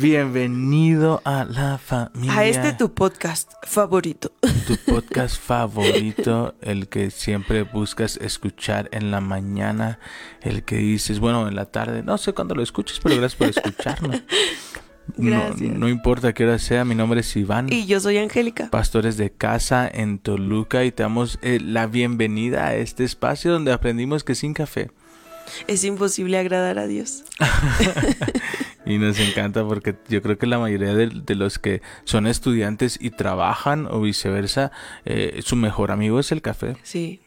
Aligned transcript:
Bienvenido 0.00 1.20
a 1.24 1.44
la 1.44 1.76
familia. 1.76 2.38
A 2.38 2.44
este 2.44 2.72
tu 2.72 2.94
podcast 2.94 3.50
favorito. 3.64 4.30
Tu 4.68 4.76
podcast 4.76 5.36
favorito, 5.42 6.54
el 6.60 6.86
que 6.86 7.10
siempre 7.10 7.64
buscas 7.64 8.16
escuchar 8.18 8.88
en 8.92 9.10
la 9.10 9.20
mañana, 9.20 9.98
el 10.40 10.62
que 10.62 10.76
dices, 10.76 11.18
bueno, 11.18 11.48
en 11.48 11.56
la 11.56 11.64
tarde, 11.64 12.04
no 12.04 12.16
sé 12.16 12.32
cuándo 12.32 12.54
lo 12.54 12.62
escuches, 12.62 13.00
pero 13.02 13.16
gracias 13.16 13.36
por 13.36 13.48
escucharnos. 13.48 14.22
No, 15.16 15.54
no 15.54 15.88
importa 15.88 16.34
qué 16.34 16.44
hora 16.44 16.58
sea, 16.58 16.84
mi 16.84 16.94
nombre 16.94 17.20
es 17.20 17.34
Iván. 17.34 17.72
Y 17.72 17.86
yo 17.86 17.98
soy 17.98 18.18
Angélica. 18.18 18.68
Pastores 18.68 19.16
de 19.16 19.32
casa 19.32 19.88
en 19.90 20.18
Toluca 20.18 20.84
y 20.84 20.92
te 20.92 21.02
damos 21.02 21.38
eh, 21.40 21.60
la 21.62 21.86
bienvenida 21.86 22.66
a 22.66 22.74
este 22.74 23.04
espacio 23.04 23.50
donde 23.50 23.72
aprendimos 23.72 24.22
que 24.22 24.34
sin 24.34 24.52
café 24.52 24.90
Es 25.66 25.82
imposible 25.84 26.36
agradar 26.36 26.78
a 26.78 26.86
Dios. 26.86 27.24
Y 28.88 28.98
nos 28.98 29.18
encanta 29.20 29.64
porque 29.66 29.94
yo 30.08 30.22
creo 30.22 30.38
que 30.38 30.46
la 30.46 30.58
mayoría 30.58 30.94
de, 30.94 31.08
de 31.08 31.34
los 31.34 31.58
que 31.58 31.82
son 32.04 32.26
estudiantes 32.26 32.98
y 33.00 33.10
trabajan 33.10 33.86
o 33.90 34.00
viceversa, 34.00 34.72
eh, 35.04 35.40
su 35.44 35.54
mejor 35.56 35.90
amigo 35.90 36.18
es 36.18 36.32
el 36.32 36.40
café. 36.42 36.76
Sí. 36.82 37.20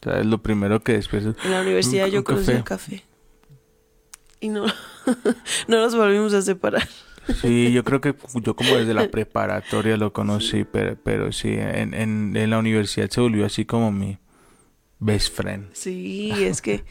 O 0.00 0.04
sea, 0.04 0.20
es 0.20 0.26
lo 0.26 0.42
primero 0.42 0.82
que 0.84 0.92
despiertas. 0.92 1.36
En 1.44 1.50
la 1.52 1.62
universidad 1.62 2.04
Un- 2.06 2.10
yo 2.12 2.18
un 2.18 2.24
conocí 2.24 2.44
café. 2.46 2.56
el 2.58 2.64
café. 2.64 3.04
Y 4.40 4.48
no, 4.50 4.66
no 5.68 5.76
nos 5.80 5.96
volvimos 5.96 6.34
a 6.34 6.42
separar. 6.42 6.86
Sí, 7.40 7.72
yo 7.72 7.84
creo 7.84 8.02
que 8.02 8.14
yo 8.34 8.54
como 8.54 8.76
desde 8.76 8.92
la 8.92 9.08
preparatoria 9.08 9.96
lo 9.96 10.12
conocí, 10.12 10.64
pero, 10.64 10.96
pero 11.02 11.32
sí, 11.32 11.54
en, 11.54 11.94
en, 11.94 12.36
en 12.36 12.50
la 12.50 12.58
universidad 12.58 13.08
se 13.08 13.22
volvió 13.22 13.46
así 13.46 13.64
como 13.64 13.90
mi 13.90 14.18
best 14.98 15.34
friend. 15.34 15.70
Sí, 15.72 16.30
es 16.44 16.60
que 16.60 16.84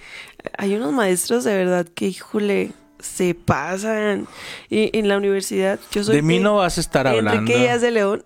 hay 0.57 0.73
unos 0.75 0.91
maestros 0.91 1.43
de 1.43 1.55
verdad 1.55 1.87
que, 1.87 2.07
híjole, 2.07 2.71
se 3.03 3.35
pasan. 3.35 4.27
Y 4.69 4.89
en 4.97 5.07
la 5.07 5.17
universidad 5.17 5.79
yo 5.91 6.03
soy 6.03 6.15
De 6.15 6.21
mí 6.23 6.39
no 6.39 6.55
vas 6.55 6.77
a 6.77 6.81
estar 6.81 7.05
hablando. 7.05 7.33
Enrique 7.41 7.59
Díaz 7.59 7.81
de 7.81 7.91
León. 7.91 8.23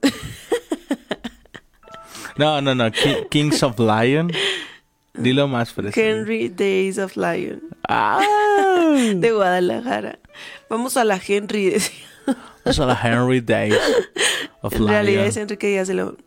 No, 2.37 2.61
no, 2.61 2.75
no, 2.75 2.91
Ki- 2.91 3.25
Kings 3.29 3.63
of 3.63 3.79
Lion. 3.79 4.31
Dilo 5.15 5.47
más 5.47 5.73
fresco. 5.73 5.99
Henry 5.99 6.49
Days 6.49 6.99
of 6.99 7.17
Lion. 7.17 7.61
Ah, 7.89 8.21
De 9.15 9.31
Guadalajara. 9.31 10.19
Vamos 10.69 10.95
a 10.97 11.03
la 11.03 11.19
Henry, 11.25 11.71
decía. 11.71 12.05
Eso 12.65 12.85
la 12.85 12.99
Henry 13.01 13.41
Days 13.41 13.73
of 14.61 14.73
En 14.75 14.87
realidad 14.87 15.21
Lion. 15.21 15.29
es 15.29 15.37
Enrique 15.37 15.67
Díaz 15.67 15.87
de 15.87 15.93
León. 15.95 16.17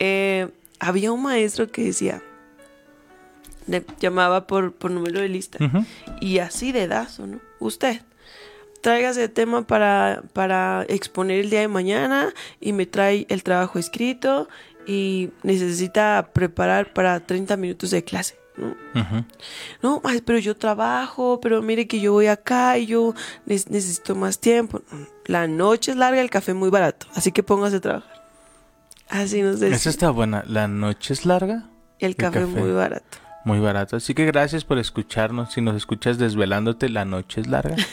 Eh, 0.00 0.48
había 0.80 1.12
un 1.12 1.22
maestro 1.22 1.70
que 1.70 1.84
decía, 1.84 2.20
le 3.66 3.84
llamaba 4.00 4.46
por, 4.46 4.72
por 4.72 4.90
número 4.90 5.20
de 5.20 5.28
lista, 5.28 5.58
y 6.20 6.38
así 6.38 6.72
de 6.72 6.86
dazo, 6.88 7.26
¿no? 7.26 7.40
Usted, 7.60 8.00
tráigase 8.82 9.28
tema 9.28 9.66
para, 9.66 10.22
para 10.32 10.84
exponer 10.88 11.40
el 11.40 11.50
día 11.50 11.60
de 11.60 11.68
mañana 11.68 12.32
y 12.60 12.72
me 12.72 12.86
trae 12.86 13.26
el 13.30 13.42
trabajo 13.42 13.78
escrito 13.78 14.48
y 14.86 15.30
necesita 15.42 16.28
preparar 16.34 16.92
para 16.92 17.20
30 17.20 17.56
minutos 17.56 17.90
de 17.90 18.04
clase, 18.04 18.36
¿no? 18.58 18.68
Ujú. 19.00 19.24
No, 19.82 20.00
ay, 20.04 20.20
pero 20.20 20.38
yo 20.38 20.54
trabajo, 20.56 21.40
pero 21.40 21.62
mire 21.62 21.86
que 21.86 22.00
yo 22.00 22.12
voy 22.12 22.26
acá 22.26 22.76
y 22.76 22.84
yo 22.86 23.14
ne- 23.46 23.54
necesito 23.70 24.14
más 24.14 24.38
tiempo. 24.38 24.82
La 25.24 25.46
noche 25.46 25.92
es 25.92 25.96
larga, 25.96 26.20
el 26.20 26.28
café 26.28 26.52
muy 26.52 26.68
barato, 26.68 27.06
así 27.14 27.32
que 27.32 27.42
póngase 27.42 27.76
a 27.76 27.80
trabajar. 27.80 28.24
Así 29.08 29.40
nos 29.42 29.60
decía. 29.60 29.76
Esa 29.76 29.90
está 29.90 30.10
buena. 30.10 30.44
La 30.46 30.68
noche 30.68 31.14
es 31.14 31.24
larga, 31.24 31.64
el 31.98 32.16
café, 32.16 32.40
café. 32.40 32.46
muy 32.46 32.72
barato. 32.72 33.18
Muy 33.44 33.60
barato. 33.60 33.96
Así 33.96 34.14
que 34.14 34.26
gracias 34.26 34.64
por 34.64 34.78
escucharnos. 34.78 35.52
Si 35.52 35.60
nos 35.60 35.76
escuchas 35.76 36.18
desvelándote, 36.18 36.88
la 36.88 37.04
noche 37.04 37.40
es 37.42 37.46
larga. 37.46 37.76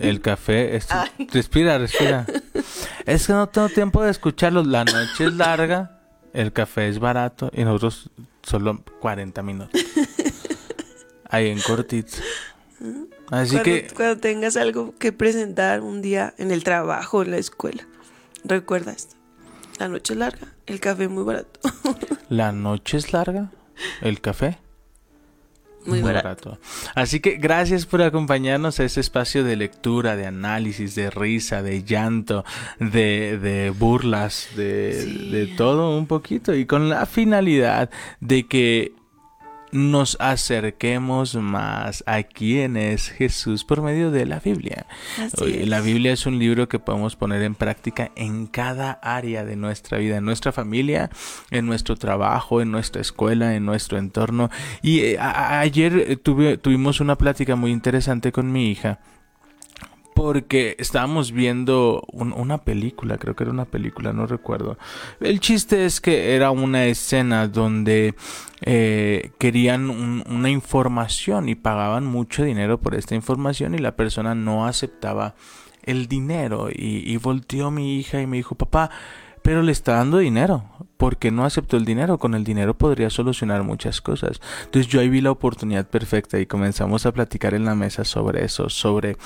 El 0.00 0.20
café 0.20 0.76
es... 0.76 0.88
Respira, 1.32 1.78
respira. 1.78 2.26
Es 3.04 3.26
que 3.26 3.32
no 3.32 3.46
tengo 3.48 3.68
tiempo 3.68 4.02
de 4.02 4.10
escucharlo. 4.10 4.64
La 4.64 4.84
noche 4.84 5.26
es 5.26 5.34
larga, 5.34 6.00
el 6.32 6.52
café 6.52 6.88
es 6.88 6.98
barato 6.98 7.50
y 7.54 7.64
nosotros 7.64 8.10
solo 8.42 8.82
40 9.00 9.42
minutos. 9.42 9.80
Ahí 11.30 11.48
en 11.48 11.60
cortito. 11.60 12.18
Así 13.30 13.52
cuando, 13.52 13.62
que 13.62 13.88
cuando 13.94 14.18
tengas 14.18 14.56
algo 14.56 14.94
que 14.98 15.12
presentar 15.12 15.80
un 15.80 16.02
día 16.02 16.34
en 16.38 16.50
el 16.50 16.62
trabajo, 16.62 17.22
en 17.22 17.30
la 17.30 17.38
escuela, 17.38 17.86
recuerda 18.44 18.92
esto. 18.92 19.16
La 19.78 19.88
noche 19.88 20.14
es 20.14 20.18
larga, 20.18 20.48
el 20.66 20.80
café 20.80 21.08
muy 21.08 21.24
barato. 21.24 21.60
la 22.28 22.52
noche 22.52 22.98
es 22.98 23.12
larga, 23.12 23.50
el 24.02 24.20
café 24.20 24.58
Muy 25.84 26.02
barato. 26.02 26.58
Así 26.96 27.20
que 27.20 27.36
gracias 27.36 27.86
por 27.86 28.02
acompañarnos 28.02 28.80
a 28.80 28.84
este 28.84 29.00
espacio 29.00 29.44
de 29.44 29.54
lectura, 29.54 30.16
de 30.16 30.26
análisis, 30.26 30.96
de 30.96 31.10
risa, 31.10 31.62
de 31.62 31.84
llanto, 31.84 32.44
de, 32.80 33.38
de 33.38 33.70
burlas, 33.70 34.48
de, 34.56 35.00
Sí. 35.04 35.30
de 35.30 35.46
todo 35.56 35.96
un 35.96 36.06
poquito 36.08 36.54
y 36.54 36.66
con 36.66 36.88
la 36.88 37.06
finalidad 37.06 37.88
de 38.20 38.46
que 38.48 38.94
nos 39.72 40.16
acerquemos 40.20 41.34
más 41.34 42.02
a 42.06 42.22
quién 42.22 42.76
es 42.76 43.08
Jesús 43.10 43.64
por 43.64 43.82
medio 43.82 44.10
de 44.10 44.24
la 44.26 44.38
Biblia. 44.40 44.86
La 45.66 45.80
Biblia 45.80 46.12
es 46.12 46.26
un 46.26 46.38
libro 46.38 46.68
que 46.68 46.78
podemos 46.78 47.16
poner 47.16 47.42
en 47.42 47.54
práctica 47.54 48.10
en 48.16 48.46
cada 48.46 48.92
área 49.02 49.44
de 49.44 49.56
nuestra 49.56 49.98
vida, 49.98 50.16
en 50.16 50.24
nuestra 50.24 50.52
familia, 50.52 51.10
en 51.50 51.66
nuestro 51.66 51.96
trabajo, 51.96 52.60
en 52.60 52.70
nuestra 52.70 53.00
escuela, 53.02 53.54
en 53.54 53.64
nuestro 53.66 53.98
entorno. 53.98 54.50
Y 54.82 55.00
eh, 55.00 55.18
ayer 55.20 55.96
eh, 56.08 56.16
tuve- 56.16 56.58
tuvimos 56.58 57.00
una 57.00 57.16
plática 57.16 57.56
muy 57.56 57.72
interesante 57.72 58.32
con 58.32 58.52
mi 58.52 58.70
hija. 58.70 59.00
Porque 60.16 60.76
estábamos 60.78 61.30
viendo 61.30 62.02
un- 62.10 62.32
una 62.32 62.56
película, 62.64 63.18
creo 63.18 63.36
que 63.36 63.44
era 63.44 63.52
una 63.52 63.66
película, 63.66 64.14
no 64.14 64.26
recuerdo. 64.26 64.78
El 65.20 65.40
chiste 65.40 65.84
es 65.84 66.00
que 66.00 66.34
era 66.34 66.50
una 66.50 66.86
escena 66.86 67.46
donde 67.48 68.14
eh, 68.62 69.32
querían 69.38 69.90
un- 69.90 70.24
una 70.26 70.48
información 70.48 71.50
y 71.50 71.54
pagaban 71.54 72.06
mucho 72.06 72.42
dinero 72.44 72.80
por 72.80 72.94
esta 72.94 73.14
información 73.14 73.74
y 73.74 73.78
la 73.78 73.94
persona 73.94 74.34
no 74.34 74.66
aceptaba 74.66 75.34
el 75.82 76.08
dinero 76.08 76.70
y, 76.70 77.02
y 77.12 77.18
volteó 77.18 77.70
mi 77.70 77.98
hija 77.98 78.22
y 78.22 78.26
me 78.26 78.38
dijo, 78.38 78.54
papá, 78.54 78.90
pero 79.42 79.62
le 79.62 79.70
está 79.70 79.92
dando 79.96 80.18
dinero. 80.18 80.64
¿Por 80.96 81.18
qué 81.18 81.30
no 81.30 81.44
aceptó 81.44 81.76
el 81.76 81.84
dinero? 81.84 82.18
Con 82.18 82.34
el 82.34 82.42
dinero 82.42 82.72
podría 82.74 83.10
solucionar 83.10 83.62
muchas 83.62 84.00
cosas. 84.00 84.40
Entonces 84.64 84.90
yo 84.90 84.98
ahí 84.98 85.08
vi 85.10 85.20
la 85.20 85.30
oportunidad 85.30 85.86
perfecta 85.86 86.40
y 86.40 86.46
comenzamos 86.46 87.04
a 87.06 87.12
platicar 87.12 87.52
en 87.54 87.64
la 87.66 87.74
mesa 87.76 88.02
sobre 88.04 88.44
eso, 88.44 88.68
sobre 88.70 89.16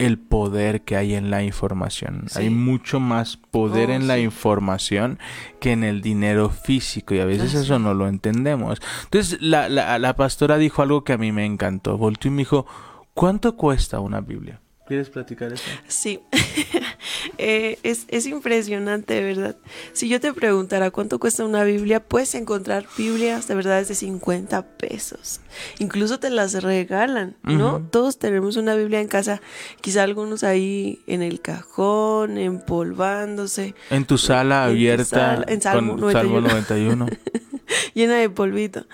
el 0.00 0.18
poder 0.18 0.80
que 0.80 0.96
hay 0.96 1.14
en 1.14 1.30
la 1.30 1.42
información. 1.42 2.24
Sí. 2.28 2.40
Hay 2.40 2.50
mucho 2.50 3.00
más 3.00 3.36
poder 3.36 3.90
Oh, 3.90 3.92
en 3.92 4.08
la 4.08 4.18
información 4.18 5.18
que 5.60 5.72
en 5.72 5.84
el 5.84 6.00
dinero 6.00 6.48
físico 6.48 7.14
y 7.14 7.20
a 7.20 7.26
veces 7.26 7.52
eso 7.52 7.78
no 7.78 7.92
lo 7.92 8.08
entendemos. 8.08 8.80
Entonces 9.04 9.40
la, 9.42 9.68
la, 9.68 9.98
la 9.98 10.16
pastora 10.16 10.56
dijo 10.56 10.80
algo 10.80 11.04
que 11.04 11.12
a 11.12 11.18
mí 11.18 11.32
me 11.32 11.44
encantó. 11.44 11.98
Volteó 11.98 12.30
y 12.30 12.34
me 12.34 12.38
dijo, 12.38 12.66
¿cuánto 13.12 13.56
cuesta 13.56 14.00
una 14.00 14.22
Biblia? 14.22 14.60
¿Quieres 14.90 15.08
platicar 15.08 15.52
eso? 15.52 15.62
Sí, 15.86 16.18
Eh, 17.38 17.78
es, 17.84 18.04
es 18.08 18.26
impresionante, 18.26 19.14
de 19.14 19.22
verdad. 19.22 19.56
Si 19.92 20.08
yo 20.08 20.20
te 20.20 20.32
preguntara 20.34 20.90
cuánto 20.90 21.18
cuesta 21.18 21.44
una 21.44 21.64
Biblia, 21.64 22.00
puedes 22.00 22.34
encontrar 22.34 22.86
Biblias 22.98 23.46
de 23.48 23.54
verdad 23.54 23.86
de 23.86 23.94
50 23.94 24.62
pesos. 24.76 25.40
Incluso 25.78 26.18
te 26.18 26.28
las 26.30 26.62
regalan, 26.62 27.36
¿no? 27.44 27.80
Todos 27.90 28.18
tenemos 28.18 28.56
una 28.56 28.74
Biblia 28.74 29.00
en 29.00 29.08
casa, 29.08 29.40
quizá 29.80 30.02
algunos 30.02 30.42
ahí 30.44 31.00
en 31.06 31.22
el 31.22 31.40
cajón, 31.40 32.36
empolvándose, 32.36 33.74
En 33.90 34.04
tu 34.06 34.18
sala 34.18 34.64
En 34.64 34.68
tu 34.68 34.70
abierta 34.72 35.04
sala- 35.04 35.44
en 35.48 35.62
Salmo 35.62 35.96
con 35.98 36.12
Salmo 36.12 36.40
91. 36.40 37.06
91. 37.06 37.06
llena 37.94 38.16
de 38.16 38.28
polvito. 38.28 38.86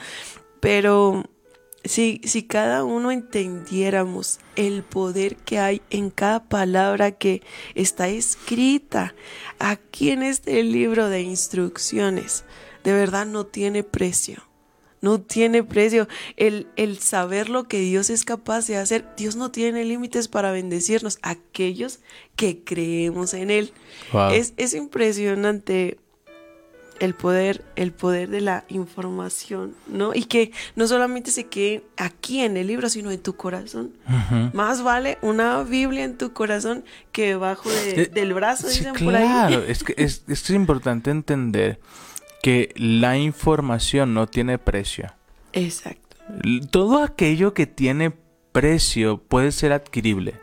Pero 0.61 1.25
si, 1.89 2.21
si 2.25 2.43
cada 2.43 2.85
uno 2.85 3.11
entendiéramos 3.11 4.39
el 4.57 4.83
poder 4.83 5.37
que 5.37 5.59
hay 5.59 5.83
en 5.91 6.11
cada 6.11 6.45
palabra 6.45 7.13
que 7.13 7.43
está 7.75 8.09
escrita 8.09 9.15
aquí 9.59 10.11
en 10.11 10.23
este 10.23 10.63
libro 10.63 11.09
de 11.09 11.23
instrucciones, 11.23 12.45
de 12.85 12.93
verdad 12.93 13.27
no 13.27 13.47
tiene 13.47 13.83
precio. 13.83 14.43
No 15.03 15.21
tiene 15.21 15.63
precio. 15.63 16.09
El, 16.37 16.69
el 16.77 16.99
saber 16.99 17.49
lo 17.49 17.69
que 17.69 17.79
Dios 17.79 18.11
es 18.11 18.25
capaz 18.25 18.67
de 18.67 18.77
hacer. 18.77 19.05
Dios 19.17 19.37
no 19.37 19.51
tiene 19.51 19.85
límites 19.85 20.27
para 20.27 20.51
bendecirnos. 20.51 21.19
Aquellos 21.23 22.01
que 22.35 22.65
creemos 22.65 23.35
en 23.35 23.51
Él. 23.51 23.73
Wow. 24.13 24.31
Es, 24.31 24.55
es 24.57 24.75
impresionante 24.75 25.99
el 27.01 27.15
poder, 27.15 27.65
el 27.77 27.93
poder 27.93 28.29
de 28.31 28.41
la 28.41 28.65
información, 28.69 29.75
¿no? 29.87 30.15
Y 30.15 30.25
que 30.25 30.53
no 30.75 30.87
solamente 30.87 31.31
se 31.31 31.47
quede 31.47 31.85
aquí 31.97 32.41
en 32.41 32.57
el 32.57 32.67
libro, 32.67 32.89
sino 32.89 33.11
en 33.11 33.21
tu 33.21 33.37
corazón. 33.37 33.93
Más 34.53 34.83
vale 34.83 35.19
una 35.23 35.63
Biblia 35.63 36.05
en 36.05 36.17
tu 36.19 36.33
corazón 36.33 36.85
que 37.13 37.29
debajo 37.29 37.69
de- 37.71 38.03
Eh, 38.03 38.07
del 38.13 38.35
brazo, 38.35 38.69
Sí, 38.69 38.79
dicen 38.81 38.95
por 38.95 39.15
ahí. 39.15 39.25
claro, 39.25 39.63
es 39.63 39.83
que 39.85 39.95
es, 39.97 40.25
es 40.29 40.51
importante 40.51 41.11
entender 41.11 41.79
que 42.43 42.73
la 42.77 43.19
información 43.19 44.15
no 44.15 44.27
tiene 44.27 44.59
precio. 44.59 45.13
Exacto. 45.53 46.17
Todo 46.71 47.03
aquello 47.03 47.55
que 47.55 47.67
tiene 47.67 48.13
precio 48.53 49.19
puede 49.19 49.53
ser 49.53 49.73
adquirible. 49.73 50.35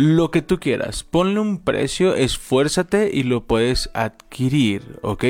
Lo 0.00 0.30
que 0.30 0.42
tú 0.42 0.60
quieras, 0.60 1.02
ponle 1.02 1.40
un 1.40 1.58
precio, 1.58 2.14
esfuérzate 2.14 3.10
y 3.12 3.24
lo 3.24 3.42
puedes 3.42 3.90
adquirir, 3.94 5.00
¿ok? 5.02 5.24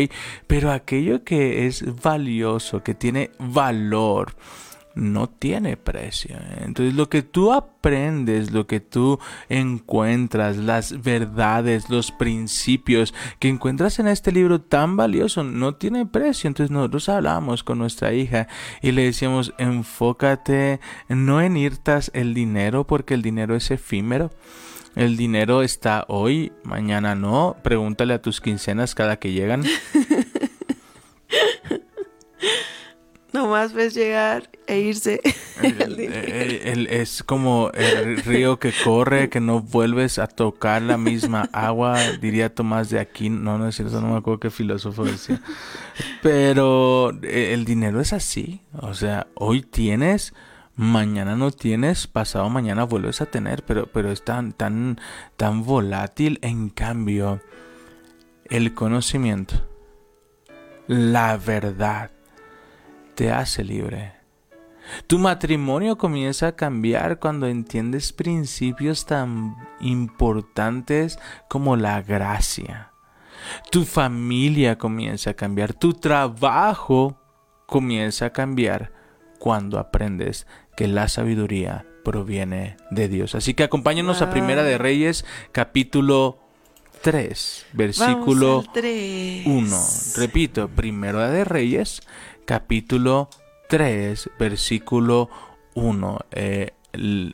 Pero 0.47 0.71
aquello 0.71 1.25
que 1.25 1.67
es 1.67 2.03
valioso, 2.03 2.83
que 2.83 2.95
tiene 2.95 3.31
valor, 3.39 4.35
no 4.95 5.29
tiene 5.29 5.77
precio. 5.77 6.37
Entonces 6.61 6.95
lo 6.95 7.09
que 7.09 7.23
tú 7.23 7.53
aprendes, 7.53 8.51
lo 8.51 8.67
que 8.67 8.81
tú 8.81 9.19
encuentras, 9.49 10.57
las 10.57 11.03
verdades, 11.03 11.89
los 11.89 12.11
principios 12.11 13.15
que 13.39 13.49
encuentras 13.49 13.99
en 13.99 14.09
este 14.09 14.33
libro 14.33 14.61
tan 14.61 14.97
valioso, 14.97 15.45
no 15.45 15.75
tiene 15.75 16.07
precio. 16.07 16.49
Entonces 16.49 16.71
nosotros 16.71 17.09
hablábamos 17.09 17.63
con 17.65 17.79
nuestra 17.79 18.13
hija 18.13 18.49
y 18.83 18.93
le 18.93 19.05
decíamos, 19.05 19.55
enfócate 19.59 20.81
no 21.09 21.41
en 21.41 21.57
ir 21.57 21.79
tras 21.79 22.11
el 22.15 22.35
dinero 22.35 22.87
porque 22.87 23.15
el 23.15 23.23
dinero 23.23 23.55
es 23.55 23.71
efímero. 23.71 24.31
El 24.99 25.17
dinero 25.17 25.63
está 25.63 26.05
hoy, 26.09 26.51
mañana 26.65 27.15
no. 27.15 27.57
Pregúntale 27.63 28.15
a 28.15 28.23
tus 28.23 28.41
quincenas 28.41 28.97
cada 28.97 29.19
que 29.19 29.31
llegan. 29.31 29.63
Nomás 33.33 33.75
ves 33.75 33.95
llegar 33.95 34.49
e 34.67 34.81
irse. 34.81 35.21
el 35.63 36.87
es 36.87 37.23
como 37.23 37.71
el 37.75 38.19
río 38.19 38.59
que 38.59 38.73
corre, 38.85 39.29
que 39.29 39.41
no 39.41 39.61
vuelves 39.61 40.19
a 40.19 40.27
tocar 40.27 40.83
la 40.83 40.97
misma 40.97 41.49
agua, 41.53 41.99
diría 42.21 42.55
Tomás 42.55 42.89
de 42.91 43.01
Aquino. 43.01 43.39
No, 43.41 43.59
no 43.59 43.69
es 43.69 43.77
cierto, 43.77 44.01
no 44.01 44.09
me 44.09 44.19
acuerdo 44.19 44.41
qué 44.41 44.51
filósofo 44.51 45.05
decía. 45.05 45.41
Pero 46.23 47.13
eh, 47.23 47.53
el 47.53 47.65
dinero 47.65 48.01
es 48.01 48.13
así. 48.13 48.63
O 48.73 48.95
sea, 48.95 49.27
hoy 49.35 49.63
tienes, 49.63 50.33
mañana 50.75 51.37
no 51.37 51.51
tienes, 51.51 52.07
pasado 52.07 52.49
mañana 52.49 52.85
vuelves 52.85 53.21
a 53.21 53.27
tener, 53.27 53.63
pero, 53.65 53.87
pero 53.93 54.11
es 54.11 54.25
tan, 54.25 54.53
tan, 54.53 54.99
tan 55.37 55.65
volátil. 55.65 56.39
En 56.41 56.71
cambio, 56.71 57.43
el 58.49 58.73
conocimiento, 58.73 59.55
la 60.87 61.37
verdad, 61.37 62.11
te 63.19 63.33
hace 63.33 63.65
libre. 63.65 64.13
Tu 65.09 65.19
matrimonio 65.19 65.99
comienza 65.99 66.47
a 66.47 66.55
cambiar 66.55 67.19
cuando 67.19 67.49
entiendes 67.49 68.13
principios 68.13 69.07
tan 69.07 69.57
importantes 69.81 71.19
como 71.49 71.75
la 71.75 72.01
gracia. 72.01 72.93
Tu 73.73 73.85
familia 73.85 74.79
comienza 74.79 75.31
a 75.31 75.35
cambiar. 75.35 75.75
Tu 75.75 75.95
trabajo 75.95 77.19
comienza 77.67 78.27
a 78.27 78.33
cambiar 78.33 78.93
cuando 79.41 79.81
aprendes 79.81 80.47
que 80.77 80.87
la 80.87 81.09
sabiduría 81.09 81.87
proviene 82.05 82.77
de 82.93 83.09
Dios. 83.09 83.35
Así 83.35 83.55
que 83.55 83.65
acompáñanos 83.65 84.23
a. 84.23 84.31
Primera 84.31 84.63
de 84.63 84.79
Reyes, 84.79 85.25
capítulo 85.51 86.39
3, 87.03 87.67
versículo 87.73 88.49
Vamos 88.49 88.69
al 88.69 88.73
tres. 88.75 89.47
1. 89.47 90.23
Repito, 90.23 90.69
Primera 90.69 91.31
de 91.31 91.45
Reyes, 91.45 92.03
capítulo 92.49 93.29
3, 93.69 94.31
versículo 94.39 95.29
1. 95.75 96.19
Eh, 96.31 96.71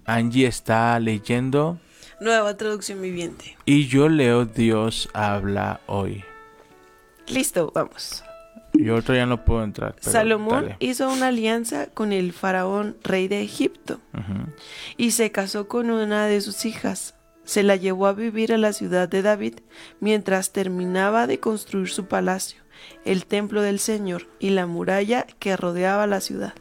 Angie 0.07 0.49
está 0.49 0.99
leyendo 0.99 1.79
Nueva 2.21 2.57
traducción 2.57 3.01
viviente. 3.01 3.57
y 3.65 3.87
yo 3.87 4.09
leo 4.09 4.45
Dios 4.45 5.09
habla 5.15 5.81
hoy. 5.87 6.25
Listo, 7.29 7.71
vamos. 7.73 8.25
Yo 8.73 8.97
otro 8.97 9.15
ya 9.15 9.25
no 9.25 9.45
puedo 9.45 9.63
entrar. 9.63 9.95
pero 9.95 10.11
Salomón 10.11 10.65
dale. 10.65 10.77
hizo 10.81 11.09
una 11.09 11.29
alianza 11.29 11.87
con 11.87 12.13
el 12.13 12.33
faraón 12.33 12.97
rey 13.05 13.29
de 13.29 13.43
Egipto 13.43 14.01
y 14.97 15.13
se 15.13 15.31
casó 15.31 15.69
con 15.69 15.91
una 15.91 16.27
de 16.27 16.41
sus 16.41 16.65
hijas. 16.65 17.15
Se 17.45 17.63
la 17.63 17.77
llevó 17.77 18.09
a 18.09 18.15
vivir 18.15 18.53
a 18.53 18.59
la 18.59 18.73
ciudad 18.73 19.09
de 19.09 19.23
David 19.23 19.61
mientras 20.01 20.51
terminaba 20.51 21.29
de 21.29 21.39
construir 21.39 21.89
su 21.89 22.07
palacio, 22.07 22.64
el 23.05 23.27
templo 23.27 23.63
del 23.63 23.79
Señor 23.79 24.29
y 24.39 24.51
la 24.51 24.67
muralla 24.67 25.27
que 25.39 25.57
rodeaba 25.57 26.07
la 26.07 26.21
ciudad. 26.21 26.55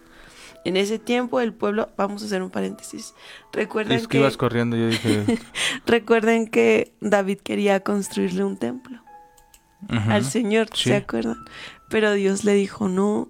En 0.65 0.77
ese 0.77 0.98
tiempo 0.98 1.42
el 1.42 1.54
pueblo, 1.54 1.89
vamos 1.98 2.24
a 2.24 2.25
hacer 2.25 2.42
un 2.42 2.50
paréntesis, 2.50 3.13
recuerden 3.51 3.98
Es 3.98 4.04
que 4.04 4.13
que, 4.13 4.18
ibas 4.19 4.38
corriendo, 4.38 4.77
yo 4.77 4.88
dije. 4.88 5.39
recuerden 5.86 6.48
que 6.48 6.94
David 7.01 7.39
quería 7.39 7.81
construirle 7.81 8.44
un 8.44 8.57
templo 8.57 9.01
al 9.89 10.24
Señor, 10.24 10.69
Sí. 10.74 10.89
¿se 10.89 10.95
acuerdan? 10.95 11.44
Pero 11.89 12.13
Dios 12.13 12.45
le 12.45 12.54
dijo, 12.54 12.88
no, 12.88 13.30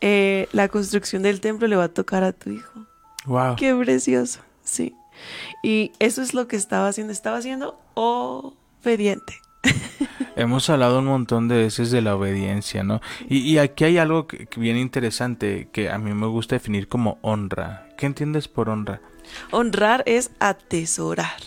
eh, 0.00 0.48
la 0.52 0.68
construcción 0.68 1.22
del 1.22 1.40
templo 1.40 1.68
le 1.68 1.76
va 1.76 1.84
a 1.84 1.88
tocar 1.88 2.24
a 2.24 2.32
tu 2.32 2.50
hijo. 2.50 2.86
Wow. 3.26 3.56
Qué 3.56 3.74
precioso, 3.74 4.40
sí. 4.62 4.94
Y 5.62 5.92
eso 5.98 6.22
es 6.22 6.34
lo 6.34 6.48
que 6.48 6.56
estaba 6.56 6.88
haciendo, 6.88 7.12
estaba 7.12 7.40
siendo 7.42 7.78
obediente. 7.94 9.38
Hemos 10.36 10.68
hablado 10.68 10.98
un 10.98 11.06
montón 11.06 11.48
de 11.48 11.56
veces 11.56 11.90
de 11.90 12.02
la 12.02 12.16
obediencia, 12.16 12.82
¿no? 12.82 13.00
Y, 13.28 13.38
y 13.38 13.58
aquí 13.58 13.84
hay 13.84 13.98
algo 13.98 14.26
que, 14.26 14.46
que 14.46 14.60
bien 14.60 14.76
interesante 14.76 15.68
que 15.72 15.90
a 15.90 15.98
mí 15.98 16.12
me 16.12 16.26
gusta 16.26 16.56
definir 16.56 16.88
como 16.88 17.18
honra. 17.22 17.88
¿Qué 17.96 18.06
entiendes 18.06 18.48
por 18.48 18.68
honra? 18.68 19.00
Honrar 19.50 20.02
es 20.06 20.30
atesorar, 20.40 21.40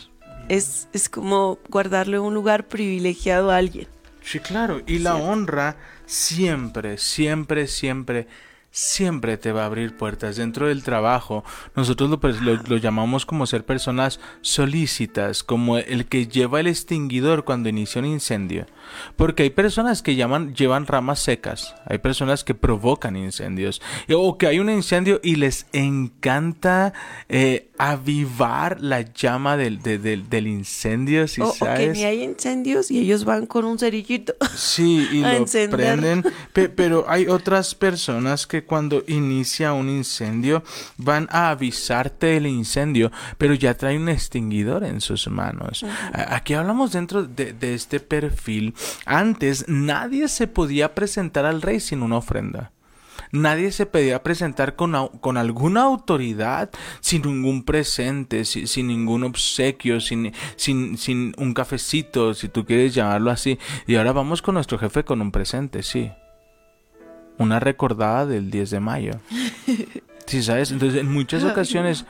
es, 0.50 0.88
es 0.94 1.10
como 1.10 1.60
guardarle 1.70 2.20
un 2.20 2.34
lugar 2.34 2.68
privilegiado 2.68 3.52
a 3.52 3.58
alguien. 3.58 3.88
Sí, 4.24 4.40
claro. 4.40 4.82
Y 4.88 5.00
la 5.00 5.16
honra 5.16 5.78
siempre, 6.06 6.98
siempre, 6.98 7.68
siempre, 7.68 8.28
siempre 8.78 9.38
te 9.38 9.52
va 9.52 9.64
a 9.64 9.66
abrir 9.66 9.98
puertas. 9.98 10.36
Dentro 10.36 10.68
del 10.68 10.84
trabajo, 10.84 11.44
nosotros 11.76 12.12
lo, 12.12 12.20
pues, 12.20 12.42
lo- 12.42 12.62
lo 12.62 12.78
llamamos 12.78 13.26
como 13.26 13.48
ser 13.48 13.66
personas 13.66 14.20
solícitas, 14.42 15.44
como 15.44 15.80
el 15.80 16.06
que 16.06 16.28
lleva 16.28 16.60
el 16.60 16.68
extinguidor 16.68 17.44
cuando 17.44 17.70
inicia 17.70 18.00
un 18.02 18.08
incendio. 18.08 18.68
Porque 19.16 19.44
hay 19.44 19.50
personas 19.50 20.02
que 20.04 20.16
llaman, 20.16 20.54
llevan 20.54 20.86
ramas 20.86 21.20
secas, 21.20 21.74
hay 21.86 21.98
personas 21.98 22.44
que 22.44 22.54
provocan 22.54 23.16
incendios, 23.16 23.82
o 24.14 24.38
que 24.38 24.46
hay 24.48 24.60
un 24.60 24.70
incendio 24.70 25.20
y 25.24 25.36
les 25.38 25.66
encanta 25.74 26.94
eh, 27.30 27.70
avivar 27.80 28.80
la 28.82 29.02
llama 29.02 29.58
del, 29.58 29.82
de- 29.82 29.98
del- 29.98 30.30
del 30.30 30.48
incendio, 30.48 31.28
si 31.28 31.42
o, 31.42 31.48
o 31.48 31.52
que 31.52 31.58
sabes. 31.58 31.98
ni 31.98 32.04
hay 32.06 32.24
incendios 32.24 32.92
y 32.92 33.00
ellos 33.00 33.26
van 33.26 33.46
con 33.48 33.66
un 33.66 33.80
cerillito. 33.80 34.36
Sí, 34.56 35.08
y 35.12 35.24
a 35.24 35.32
lo 35.34 35.38
encender. 35.38 35.76
prenden, 35.78 36.24
pe- 36.54 36.70
pero 36.70 37.06
hay 37.10 37.28
otras 37.28 37.76
personas 37.76 38.46
que 38.48 38.66
cuando 38.68 39.04
inicia 39.08 39.74
un 39.74 39.90
incendio 39.90 40.64
van 40.98 41.28
a 41.32 41.50
avisarte 41.50 42.28
del 42.28 42.46
incendio, 42.46 43.12
pero 43.40 43.56
ya 43.56 43.74
trae 43.76 43.98
un 43.98 44.10
extinguidor 44.10 44.84
en 44.84 45.02
sus 45.02 45.28
manos. 45.28 45.84
Aquí 46.14 46.54
hablamos 46.54 46.92
dentro 46.92 47.24
de, 47.24 47.54
de 47.54 47.74
este 47.74 48.00
perfil. 48.00 48.76
Antes 49.06 49.66
nadie 49.68 50.28
se 50.28 50.46
podía 50.46 50.94
presentar 50.94 51.46
al 51.46 51.64
rey 51.64 51.80
sin 51.80 52.04
una 52.04 52.18
ofrenda. 52.18 52.72
Nadie 53.32 53.74
se 53.74 53.86
podía 53.86 54.24
presentar 54.24 54.76
con, 54.78 55.10
con 55.20 55.36
alguna 55.36 55.82
autoridad 55.84 56.70
sin 57.02 57.24
ningún 57.24 57.64
presente, 57.64 58.46
si- 58.46 58.68
sin, 58.68 58.88
ningún 58.88 59.26
obsequio, 59.26 60.00
sin, 60.00 60.32
sin, 60.56 60.98
sin 60.98 61.34
un 61.38 61.54
cafecito, 61.54 62.34
si 62.34 62.48
tú 62.48 62.64
quieres 62.66 62.94
llamarlo 62.94 63.30
así. 63.32 63.60
Y 63.86 63.96
ahora 63.96 64.14
vamos 64.14 64.42
con 64.42 64.54
nuestro 64.54 64.78
jefe 64.78 65.04
con 65.04 65.22
un 65.22 65.32
presente, 65.34 65.84
sí. 65.84 66.10
Una 67.38 67.60
recordada 67.60 68.26
del 68.26 68.52
10 68.52 68.70
de 68.72 68.80
mayo. 68.80 69.14
Sí, 70.28 70.44
¿sabes? 70.44 70.72
Entonces, 70.72 71.00
en 71.00 71.10
muchas 71.10 71.46
ocasiones, 71.46 72.06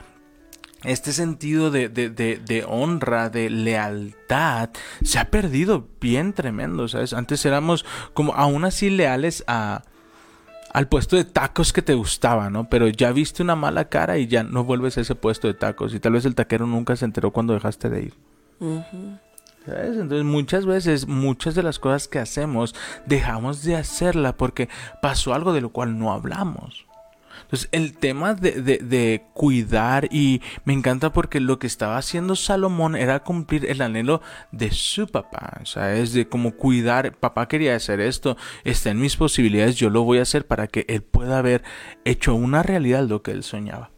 este 0.83 1.13
sentido 1.13 1.69
de, 1.69 1.87
de, 1.87 2.09
de, 2.09 2.37
de 2.43 2.65
honra, 2.67 3.29
de 3.29 3.51
lealtad, 3.51 4.71
se 5.03 5.19
ha 5.19 5.29
perdido 5.29 5.87
bien 6.01 6.33
tremendo, 6.33 6.87
¿sabes? 6.87 7.13
Antes 7.13 7.45
éramos 7.45 7.85
como 8.15 8.33
aún 8.33 8.65
así 8.65 8.89
leales 8.89 9.43
a 9.45 9.83
al 10.73 10.87
puesto 10.87 11.15
de 11.15 11.23
tacos 11.25 11.73
que 11.73 11.81
te 11.81 11.93
gustaba, 11.93 12.49
¿no? 12.49 12.69
Pero 12.69 12.87
ya 12.87 13.11
viste 13.11 13.41
una 13.41 13.55
mala 13.55 13.85
cara 13.89 14.17
y 14.17 14.27
ya 14.27 14.43
no 14.43 14.63
vuelves 14.63 14.97
a 14.97 15.01
ese 15.01 15.15
puesto 15.15 15.47
de 15.47 15.53
tacos. 15.53 15.93
Y 15.93 15.99
tal 15.99 16.13
vez 16.13 16.25
el 16.25 16.35
taquero 16.35 16.67
nunca 16.67 16.95
se 16.95 17.05
enteró 17.05 17.31
cuando 17.31 17.53
dejaste 17.53 17.89
de 17.89 18.03
ir. 18.03 18.13
Ujú. 18.59 19.17
Entonces 19.67 20.23
muchas 20.23 20.65
veces, 20.65 21.07
muchas 21.07 21.55
de 21.55 21.63
las 21.63 21.79
cosas 21.79 22.07
que 22.07 22.19
hacemos, 22.19 22.75
dejamos 23.05 23.63
de 23.63 23.75
hacerla 23.75 24.37
porque 24.37 24.69
pasó 25.01 25.33
algo 25.33 25.53
de 25.53 25.61
lo 25.61 25.69
cual 25.69 25.97
no 25.97 26.13
hablamos. 26.13 26.87
Entonces, 27.47 27.69
el 27.71 27.97
tema 27.97 28.33
de, 28.33 28.61
de, 28.61 28.77
de, 28.79 29.23
cuidar 29.33 30.09
y 30.11 30.41
me 30.65 30.73
encanta 30.73 31.13
porque 31.13 31.39
lo 31.39 31.59
que 31.59 31.67
estaba 31.67 31.97
haciendo 31.97 32.35
Salomón 32.35 32.97
era 32.97 33.23
cumplir 33.23 33.65
el 33.69 33.81
anhelo 33.81 34.21
de 34.51 34.69
su 34.71 35.07
papá. 35.07 35.59
O 35.61 35.65
sea, 35.65 35.95
es 35.95 36.11
de 36.11 36.27
como 36.27 36.51
cuidar, 36.51 37.15
papá 37.15 37.47
quería 37.47 37.73
hacer 37.73 38.01
esto, 38.01 38.35
está 38.65 38.89
en 38.89 38.99
mis 38.99 39.15
posibilidades, 39.15 39.77
yo 39.77 39.89
lo 39.89 40.03
voy 40.03 40.17
a 40.17 40.23
hacer 40.23 40.45
para 40.45 40.67
que 40.67 40.85
él 40.89 41.03
pueda 41.03 41.37
haber 41.37 41.63
hecho 42.03 42.35
una 42.35 42.63
realidad 42.63 43.07
lo 43.07 43.21
que 43.21 43.31
él 43.31 43.43
soñaba. 43.43 43.91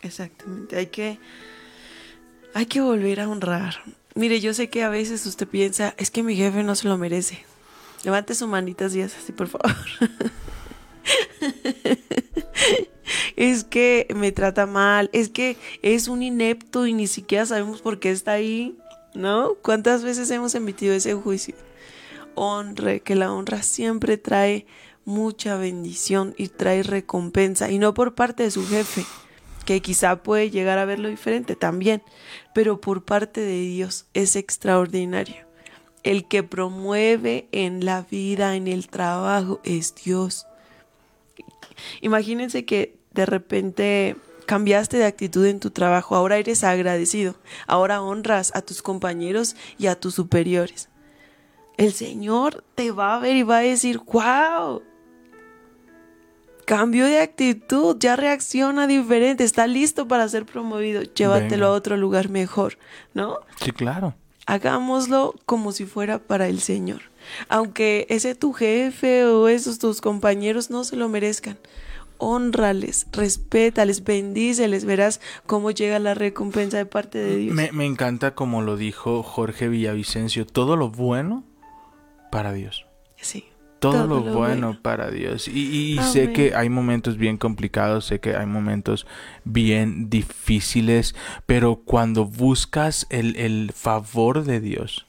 Exactamente, 0.00 0.76
hay 0.76 0.86
que, 0.86 1.20
hay 2.54 2.66
que 2.66 2.80
volver 2.80 3.20
a 3.20 3.28
honrar. 3.28 3.76
Mire, 4.14 4.40
yo 4.40 4.52
sé 4.52 4.68
que 4.68 4.82
a 4.82 4.88
veces 4.88 5.24
usted 5.26 5.48
piensa, 5.48 5.94
es 5.96 6.10
que 6.10 6.22
mi 6.22 6.36
jefe 6.36 6.62
no 6.62 6.74
se 6.74 6.88
lo 6.88 6.98
merece. 6.98 7.44
Levante 8.04 8.34
su 8.34 8.46
manita 8.46 8.86
así, 8.86 9.00
así, 9.00 9.32
por 9.32 9.48
favor. 9.48 9.66
es 13.36 13.64
que 13.64 14.06
me 14.14 14.32
trata 14.32 14.66
mal, 14.66 15.08
es 15.12 15.28
que 15.28 15.56
es 15.82 16.08
un 16.08 16.22
inepto 16.22 16.86
y 16.86 16.92
ni 16.92 17.06
siquiera 17.06 17.46
sabemos 17.46 17.80
por 17.80 18.00
qué 18.00 18.10
está 18.10 18.32
ahí, 18.32 18.76
¿no? 19.14 19.54
¿Cuántas 19.62 20.02
veces 20.02 20.30
hemos 20.30 20.54
emitido 20.54 20.94
ese 20.94 21.14
juicio? 21.14 21.54
Honre, 22.34 23.00
que 23.00 23.14
la 23.14 23.32
honra 23.32 23.62
siempre 23.62 24.18
trae 24.18 24.66
mucha 25.04 25.56
bendición 25.56 26.34
y 26.36 26.48
trae 26.48 26.82
recompensa, 26.82 27.70
y 27.70 27.78
no 27.78 27.94
por 27.94 28.14
parte 28.14 28.42
de 28.42 28.50
su 28.50 28.66
jefe, 28.66 29.04
que 29.64 29.80
quizá 29.80 30.22
puede 30.22 30.50
llegar 30.50 30.78
a 30.78 30.84
verlo 30.84 31.08
diferente 31.08 31.56
también, 31.56 32.02
pero 32.54 32.80
por 32.80 33.04
parte 33.04 33.40
de 33.40 33.60
Dios 33.60 34.06
es 34.14 34.36
extraordinario. 34.36 35.46
El 36.02 36.26
que 36.26 36.42
promueve 36.42 37.48
en 37.52 37.84
la 37.84 38.02
vida, 38.02 38.56
en 38.56 38.66
el 38.66 38.88
trabajo, 38.88 39.60
es 39.64 39.94
Dios. 39.94 40.46
Imagínense 42.00 42.64
que 42.64 42.96
de 43.12 43.26
repente 43.26 44.16
cambiaste 44.46 44.98
de 44.98 45.06
actitud 45.06 45.46
en 45.46 45.60
tu 45.60 45.70
trabajo, 45.70 46.16
ahora 46.16 46.36
eres 46.36 46.64
agradecido, 46.64 47.36
ahora 47.66 48.02
honras 48.02 48.52
a 48.54 48.62
tus 48.62 48.82
compañeros 48.82 49.56
y 49.78 49.86
a 49.86 49.98
tus 49.98 50.14
superiores. 50.14 50.88
El 51.76 51.92
Señor 51.92 52.64
te 52.74 52.90
va 52.90 53.16
a 53.16 53.18
ver 53.18 53.36
y 53.36 53.42
va 53.44 53.58
a 53.58 53.62
decir, 53.62 53.98
wow, 53.98 54.82
cambio 56.72 57.04
de 57.04 57.20
actitud, 57.20 57.98
ya 58.00 58.16
reacciona 58.16 58.86
diferente, 58.86 59.44
está 59.44 59.66
listo 59.66 60.08
para 60.08 60.26
ser 60.26 60.46
promovido, 60.46 61.02
llévatelo 61.02 61.50
Venga. 61.50 61.66
a 61.66 61.72
otro 61.72 61.98
lugar 61.98 62.30
mejor, 62.30 62.78
¿no? 63.12 63.40
Sí, 63.62 63.72
claro. 63.72 64.14
Hagámoslo 64.46 65.34
como 65.44 65.72
si 65.72 65.84
fuera 65.84 66.18
para 66.18 66.48
el 66.48 66.60
Señor. 66.60 67.02
Aunque 67.50 68.06
ese 68.08 68.34
tu 68.34 68.54
jefe 68.54 69.26
o 69.26 69.48
esos 69.48 69.78
tus 69.78 70.00
compañeros 70.00 70.70
no 70.70 70.84
se 70.84 70.96
lo 70.96 71.10
merezcan. 71.10 71.58
Honrales, 72.16 73.06
respétales, 73.12 74.02
bendíceles, 74.02 74.86
verás 74.86 75.20
cómo 75.44 75.72
llega 75.72 75.98
la 75.98 76.14
recompensa 76.14 76.78
de 76.78 76.86
parte 76.86 77.18
de 77.18 77.36
Dios. 77.36 77.54
Me, 77.54 77.70
me 77.72 77.84
encanta 77.84 78.34
como 78.34 78.62
lo 78.62 78.78
dijo 78.78 79.22
Jorge 79.22 79.68
Villavicencio, 79.68 80.46
todo 80.46 80.76
lo 80.76 80.88
bueno 80.88 81.44
para 82.30 82.54
Dios. 82.54 82.86
Sí. 83.20 83.51
Todo, 83.82 83.92
Todo 83.94 84.06
lo, 84.06 84.14
lo 84.20 84.20
bueno, 84.20 84.68
bueno. 84.68 84.78
para 84.80 85.10
Dios. 85.10 85.48
Y, 85.48 85.94
y 85.94 85.98
sé 86.04 86.32
que 86.32 86.54
hay 86.54 86.68
momentos 86.68 87.16
bien 87.16 87.36
complicados, 87.36 88.04
sé 88.06 88.20
que 88.20 88.36
hay 88.36 88.46
momentos 88.46 89.08
bien 89.44 90.08
difíciles, 90.08 91.16
pero 91.46 91.74
cuando 91.84 92.24
buscas 92.24 93.08
el, 93.10 93.34
el 93.34 93.72
favor 93.74 94.44
de 94.44 94.60
Dios, 94.60 95.06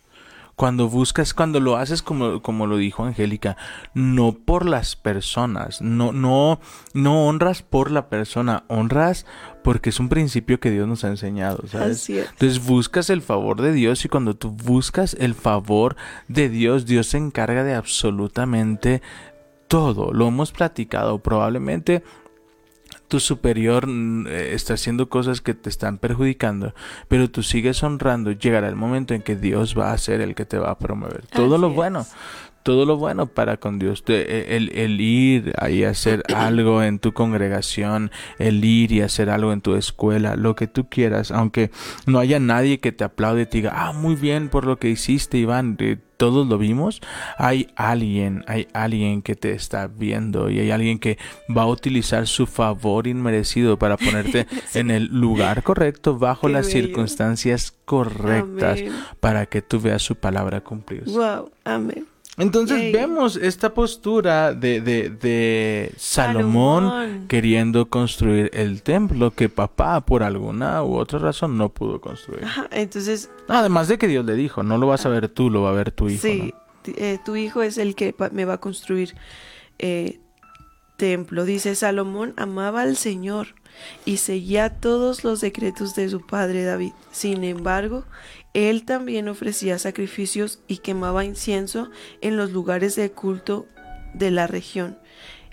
cuando 0.56 0.88
buscas, 0.88 1.34
cuando 1.34 1.60
lo 1.60 1.78
haces 1.78 2.02
como, 2.02 2.42
como 2.42 2.68
lo 2.68 2.78
dijo 2.78 3.04
Angélica, 3.04 3.58
no 3.94 4.34
por 4.34 4.66
las 4.66 4.96
personas, 4.96 5.82
no, 5.82 6.12
no, 6.12 6.60
no 6.94 7.28
honras 7.28 7.62
por 7.64 7.92
la 7.92 8.08
persona, 8.08 8.64
honras 8.68 9.26
porque 9.64 9.90
es 9.90 10.00
un 10.00 10.10
principio 10.10 10.60
que 10.60 10.72
Dios 10.72 10.88
nos 10.88 11.04
ha 11.04 11.08
enseñado, 11.08 11.64
¿sabes? 11.68 11.98
Así 11.98 12.20
es. 12.20 12.30
Entonces 12.30 12.64
buscas 12.66 13.10
el 13.10 13.22
favor 13.22 13.62
de 13.62 13.74
Dios 13.74 14.04
y 14.06 14.10
cuando 14.10 14.36
tú 14.36 14.52
buscas 14.52 15.16
el 15.20 15.34
favor 15.34 15.96
de 16.28 16.50
Dios, 16.50 16.86
Dios 16.86 17.08
se 17.08 17.18
encarga 17.18 17.64
de 17.64 17.74
absolutamente 17.74 19.02
todo. 19.68 20.14
Lo 20.14 20.28
hemos 20.28 20.52
platicado. 20.52 21.18
Probablemente 21.20 22.04
tu 23.14 23.20
superior 23.20 23.86
mm, 23.86 24.26
eh, 24.26 24.54
está 24.56 24.74
haciendo 24.74 25.08
cosas 25.08 25.40
que 25.40 25.54
te 25.54 25.70
están 25.70 26.00
perjudicando, 26.00 26.74
pero 27.08 27.30
tú 27.30 27.44
sigues 27.44 27.84
honrando. 27.84 28.32
Llegará 28.32 28.68
el 28.68 28.76
momento 28.76 29.14
en 29.14 29.22
que 29.22 29.36
Dios 29.36 29.78
va 29.78 29.94
a 29.94 29.98
ser 30.00 30.20
el 30.20 30.34
que 30.34 30.46
te 30.46 30.58
va 30.58 30.72
a 30.72 30.80
promover. 30.80 31.28
Todo 31.28 31.58
Así 31.58 31.62
lo 31.62 31.68
es. 31.68 31.76
bueno. 31.76 32.08
Todo 32.64 32.86
lo 32.86 32.98
bueno 32.98 33.28
para 33.28 33.58
con 33.58 33.78
Dios, 33.78 34.04
eh, 34.08 34.46
el, 34.52 34.72
el 34.74 35.00
ir 35.02 35.54
ahí 35.60 35.84
a 35.84 35.90
hacer 35.90 36.24
algo 36.34 36.82
en 36.82 36.98
tu 36.98 37.14
congregación, 37.14 38.10
el 38.40 38.64
ir 38.66 38.94
y 38.94 39.02
hacer 39.02 39.30
algo 39.30 39.52
en 39.52 39.60
tu 39.62 39.76
escuela, 39.76 40.38
lo 40.38 40.56
que 40.56 40.68
tú 40.68 40.88
quieras, 40.90 41.30
aunque 41.32 41.72
no 42.08 42.20
haya 42.20 42.40
nadie 42.40 42.80
que 42.80 42.94
te 42.94 43.04
aplaude 43.04 43.42
y 43.42 43.46
te 43.48 43.58
diga, 43.58 43.74
ah, 43.76 43.92
muy 43.92 44.16
bien 44.16 44.48
por 44.48 44.66
lo 44.66 44.78
que 44.80 44.90
hiciste, 44.90 45.38
Iván, 45.38 45.76
eh, 45.82 45.98
todos 46.24 46.48
lo 46.48 46.58
vimos, 46.58 47.02
hay 47.38 47.68
alguien, 47.76 48.46
hay 48.48 48.70
alguien 48.72 49.22
que 49.22 49.36
te 49.36 49.52
está 49.52 49.88
viendo 49.88 50.50
y 50.50 50.58
hay 50.58 50.72
alguien 50.72 50.98
que 50.98 51.18
va 51.56 51.64
a 51.64 51.68
utilizar 51.68 52.28
su 52.28 52.48
favor 52.48 53.08
inmerecido 53.08 53.78
para 53.78 53.98
ponerte 53.98 54.48
en 54.74 54.90
el 54.90 55.08
lugar 55.08 55.64
correcto, 55.64 56.18
bajo 56.18 56.48
Qué 56.48 56.54
las 56.54 56.68
bello. 56.68 56.88
circunstancias 56.88 57.74
correctas, 57.84 58.80
Amén. 58.80 58.94
para 59.20 59.48
que 59.48 59.62
tú 59.62 59.82
veas 59.82 60.02
su 60.02 60.16
palabra 60.16 60.62
cumplirse. 60.62 61.12
Wow, 61.12 61.52
amén. 61.66 62.06
Entonces 62.38 62.80
Yay. 62.80 62.92
vemos 62.92 63.36
esta 63.36 63.76
postura 63.76 64.54
de, 64.56 64.82
de, 64.82 65.10
de 65.10 65.94
Salomón, 65.98 66.90
Salomón. 66.90 67.28
queriendo 67.28 67.90
construir 67.90 68.50
el 68.54 68.82
templo 68.82 69.30
que 69.32 69.50
papá 69.50 70.02
por 70.02 70.24
alguna 70.24 70.82
u 70.84 70.96
otra 70.96 71.20
razón 71.20 71.58
no 71.60 71.70
pudo 71.70 72.02
construir. 72.02 72.44
Ajá, 72.44 72.68
entonces, 72.72 73.30
Además 73.48 73.88
de 73.88 74.00
que 74.00 74.08
Dios 74.08 74.26
le 74.26 74.34
dijo, 74.34 74.64
no 74.64 74.80
lo 74.80 74.88
vas 74.88 75.06
a 75.06 75.10
ver 75.10 75.30
tú, 75.30 75.52
lo 75.52 75.62
va 75.62 75.70
a 75.70 75.74
ver 75.74 75.92
tu 75.92 76.10
hijo. 76.10 76.22
sí, 76.24 76.54
eh, 76.98 77.20
tu 77.24 77.36
hijo 77.36 77.62
es 77.62 77.78
el 77.78 77.94
que 77.96 78.16
me 78.32 78.46
va 78.46 78.56
a 78.56 78.60
construir 78.60 79.16
eh, 79.78 80.20
templo. 80.98 81.46
Dice, 81.46 81.76
Salomón 81.76 82.34
amaba 82.36 82.82
al 82.82 82.98
Señor 82.98 83.50
y 84.06 84.18
seguía 84.18 84.70
todos 84.80 85.24
los 85.24 85.40
decretos 85.40 85.96
de 85.96 86.10
su 86.10 86.26
padre 86.26 86.64
David. 86.64 86.94
Sin 87.12 87.44
embargo, 87.44 88.06
él 88.54 88.86
también 88.86 89.28
ofrecía 89.30 89.80
sacrificios 89.80 90.60
y 90.68 90.78
quemaba 90.78 91.26
incienso 91.26 91.90
en 92.22 92.38
los 92.38 92.52
lugares 92.52 92.96
de 92.96 93.12
culto 93.12 93.66
de 94.14 94.32
la 94.32 94.48
región. 94.48 94.98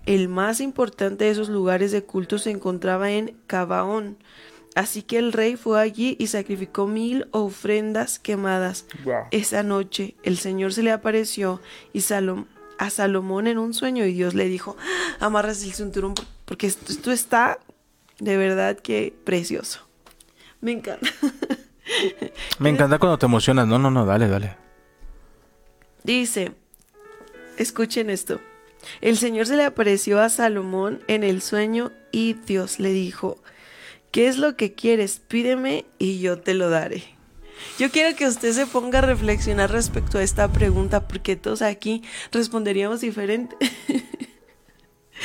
El 0.07 0.29
más 0.29 0.61
importante 0.61 1.25
de 1.25 1.31
esos 1.31 1.49
lugares 1.49 1.93
de 1.93 2.03
culto 2.03 2.39
se 2.39 2.51
encontraba 2.51 3.11
en 3.11 3.37
Cabaón. 3.47 4.17
Así 4.75 5.03
que 5.03 5.19
el 5.19 5.33
rey 5.33 5.57
fue 5.57 5.81
allí 5.81 6.17
y 6.19 6.29
sacrificó 6.29 6.87
mil 6.87 7.27
ofrendas 7.33 8.19
quemadas. 8.19 8.87
Wow. 9.05 9.25
Esa 9.31 9.63
noche 9.63 10.15
el 10.23 10.39
Señor 10.39 10.73
se 10.73 10.83
le 10.83 10.93
apareció 10.93 11.61
y 11.93 12.01
Salom- 12.01 12.47
a 12.79 12.89
Salomón 12.91 13.47
en 13.47 13.59
un 13.59 13.75
sueño 13.75 14.05
y 14.07 14.13
Dios 14.13 14.35
le 14.35 14.47
dijo, 14.49 14.77
"Ah, 15.21 15.27
amarras 15.27 15.63
el 15.65 15.73
cinturón 15.75 16.15
por- 16.15 16.25
porque 16.45 16.67
esto, 16.67 16.93
esto 16.93 17.13
está 17.13 17.59
de 18.21 18.37
verdad 18.37 18.79
que 18.79 19.13
precioso. 19.25 19.81
Me 20.61 20.73
encanta. 20.73 21.09
Me 22.59 22.71
encanta 22.71 22.99
cuando 22.99 23.19
te 23.19 23.27
emocionas. 23.27 23.67
No, 23.67 23.79
no, 23.79 23.91
no, 23.91 24.07
dale, 24.07 24.29
dale. 24.29 24.57
Dice, 26.03 26.53
escuchen 27.57 28.11
esto. 28.11 28.41
El 29.01 29.17
Señor 29.17 29.47
se 29.47 29.57
le 29.57 29.65
apareció 29.65 30.21
a 30.21 30.29
Salomón 30.29 31.01
en 31.07 31.23
el 31.25 31.43
sueño 31.43 31.93
y 32.13 32.35
Dios 32.35 32.79
le 32.79 32.91
dijo, 32.93 33.39
¿qué 34.11 34.29
es 34.29 34.39
lo 34.39 34.57
que 34.57 34.73
quieres? 34.73 35.21
Pídeme 35.27 35.85
y 35.99 36.21
yo 36.21 36.41
te 36.41 36.55
lo 36.55 36.71
daré. 36.71 37.05
Yo 37.79 37.91
quiero 37.91 38.17
que 38.17 38.27
usted 38.27 38.53
se 38.53 38.67
ponga 38.67 39.01
a 39.01 39.03
reflexionar 39.03 39.71
respecto 39.71 40.19
a 40.19 40.23
esta 40.23 40.49
pregunta 40.49 41.07
porque 41.07 41.37
todos 41.37 41.63
aquí 41.63 42.03
responderíamos 42.33 43.01
diferente. 43.01 43.57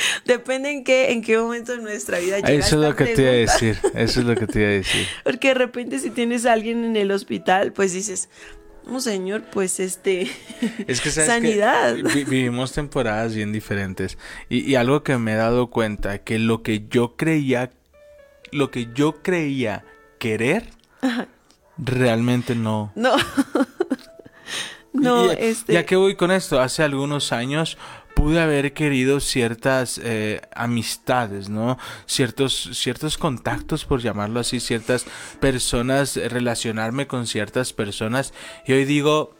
Depende 0.24 0.70
en 0.70 0.84
qué, 0.84 1.12
en 1.12 1.22
qué 1.22 1.38
momento 1.38 1.72
de 1.72 1.82
nuestra 1.82 2.18
vida 2.18 2.36
llega 2.36 2.50
Eso 2.50 2.76
es 2.76 2.88
lo 2.88 2.96
que 2.96 3.04
te 3.06 3.22
iba 3.22 3.30
a 3.30 3.32
pregunta. 3.32 3.52
decir. 3.52 3.78
Eso 3.94 4.20
es 4.20 4.26
lo 4.26 4.34
que 4.34 4.46
te 4.46 4.58
iba 4.60 4.68
a 4.68 4.72
decir. 4.72 5.06
Porque 5.24 5.48
de 5.48 5.54
repente 5.54 5.98
si 5.98 6.10
tienes 6.10 6.46
a 6.46 6.52
alguien 6.52 6.84
en 6.84 6.96
el 6.96 7.10
hospital, 7.10 7.72
pues 7.72 7.92
dices, 7.92 8.28
un 8.86 9.00
señor, 9.02 9.42
pues 9.50 9.80
este, 9.80 10.22
Es 10.86 11.00
que 11.00 11.10
¿sabes 11.10 11.28
sanidad. 11.30 11.94
qué? 11.96 12.02
Vi- 12.02 12.24
vivimos 12.24 12.72
temporadas 12.72 13.34
bien 13.34 13.52
diferentes. 13.52 14.16
Y, 14.48 14.60
y 14.70 14.74
algo 14.76 15.02
que 15.02 15.16
me 15.18 15.32
he 15.32 15.36
dado 15.36 15.68
cuenta, 15.70 16.18
que 16.18 16.38
lo 16.38 16.62
que 16.62 16.86
yo 16.88 17.16
creía, 17.16 17.70
lo 18.52 18.70
que 18.70 18.88
yo 18.94 19.22
creía 19.22 19.84
querer, 20.18 20.68
realmente 21.78 22.54
no. 22.54 22.92
No. 22.94 23.16
no, 24.92 25.30
este. 25.32 25.74
¿Y 25.74 25.76
a 25.76 25.84
qué 25.86 25.96
voy 25.96 26.14
con 26.16 26.30
esto? 26.30 26.60
Hace 26.60 26.82
algunos 26.82 27.32
años 27.32 27.76
pude 28.16 28.40
haber 28.40 28.72
querido 28.72 29.20
ciertas 29.20 30.00
eh, 30.02 30.40
amistades, 30.54 31.50
¿no? 31.50 31.78
Ciertos, 32.06 32.70
ciertos 32.72 33.18
contactos, 33.18 33.84
por 33.84 34.00
llamarlo 34.00 34.40
así, 34.40 34.58
ciertas 34.58 35.04
personas, 35.38 36.16
eh, 36.16 36.30
relacionarme 36.30 37.06
con 37.06 37.26
ciertas 37.26 37.74
personas. 37.74 38.32
Y 38.66 38.72
hoy 38.72 38.86
digo, 38.86 39.36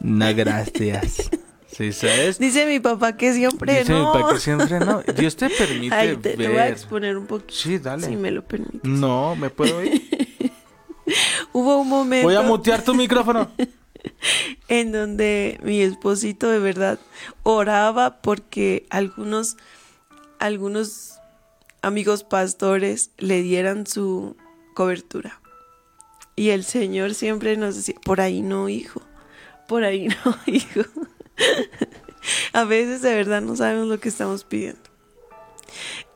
no, 0.00 0.32
gracias. 0.34 1.30
¿Sí 1.66 1.92
sabes? 1.92 2.38
Dice 2.38 2.64
mi 2.66 2.78
papá 2.78 3.16
que 3.16 3.32
siempre 3.32 3.80
Dice 3.80 3.92
mi 3.92 3.98
no. 3.98 4.12
papá 4.12 4.34
que 4.34 4.38
siempre 4.40 4.78
no. 4.78 5.02
Dios 5.16 5.34
te 5.34 5.50
permite 5.58 5.94
Ay, 5.94 6.16
te, 6.16 6.36
te 6.36 6.48
voy 6.48 6.58
a 6.58 6.64
ver. 6.64 6.72
exponer 6.72 7.16
un 7.16 7.26
poquito. 7.26 7.52
Sí, 7.52 7.78
dale. 7.78 8.06
Si 8.06 8.14
me 8.14 8.30
lo 8.30 8.44
permites. 8.44 8.84
No, 8.84 9.34
¿me 9.34 9.50
puedo 9.50 9.82
ir? 9.82 10.00
Hubo 11.52 11.78
un 11.80 11.88
momento 11.88 12.28
Voy 12.28 12.36
a 12.36 12.42
mutear 12.42 12.82
tu 12.82 12.94
micrófono. 12.94 13.50
en 14.68 14.92
donde 14.92 15.58
mi 15.62 15.80
esposito 15.80 16.48
de 16.48 16.58
verdad 16.58 16.98
oraba 17.42 18.22
porque 18.22 18.86
algunos, 18.90 19.56
algunos 20.38 21.14
amigos 21.82 22.24
pastores 22.24 23.10
le 23.18 23.42
dieran 23.42 23.86
su 23.86 24.36
cobertura. 24.74 25.40
Y 26.34 26.50
el 26.50 26.64
Señor 26.64 27.14
siempre 27.14 27.56
nos 27.56 27.76
decía, 27.76 27.94
por 28.04 28.20
ahí 28.20 28.40
no, 28.42 28.68
hijo, 28.68 29.02
por 29.68 29.84
ahí 29.84 30.08
no, 30.08 30.36
hijo. 30.46 30.82
A 32.52 32.64
veces 32.64 33.02
de 33.02 33.14
verdad 33.14 33.42
no 33.42 33.56
sabemos 33.56 33.88
lo 33.88 34.00
que 34.00 34.08
estamos 34.08 34.44
pidiendo. 34.44 34.80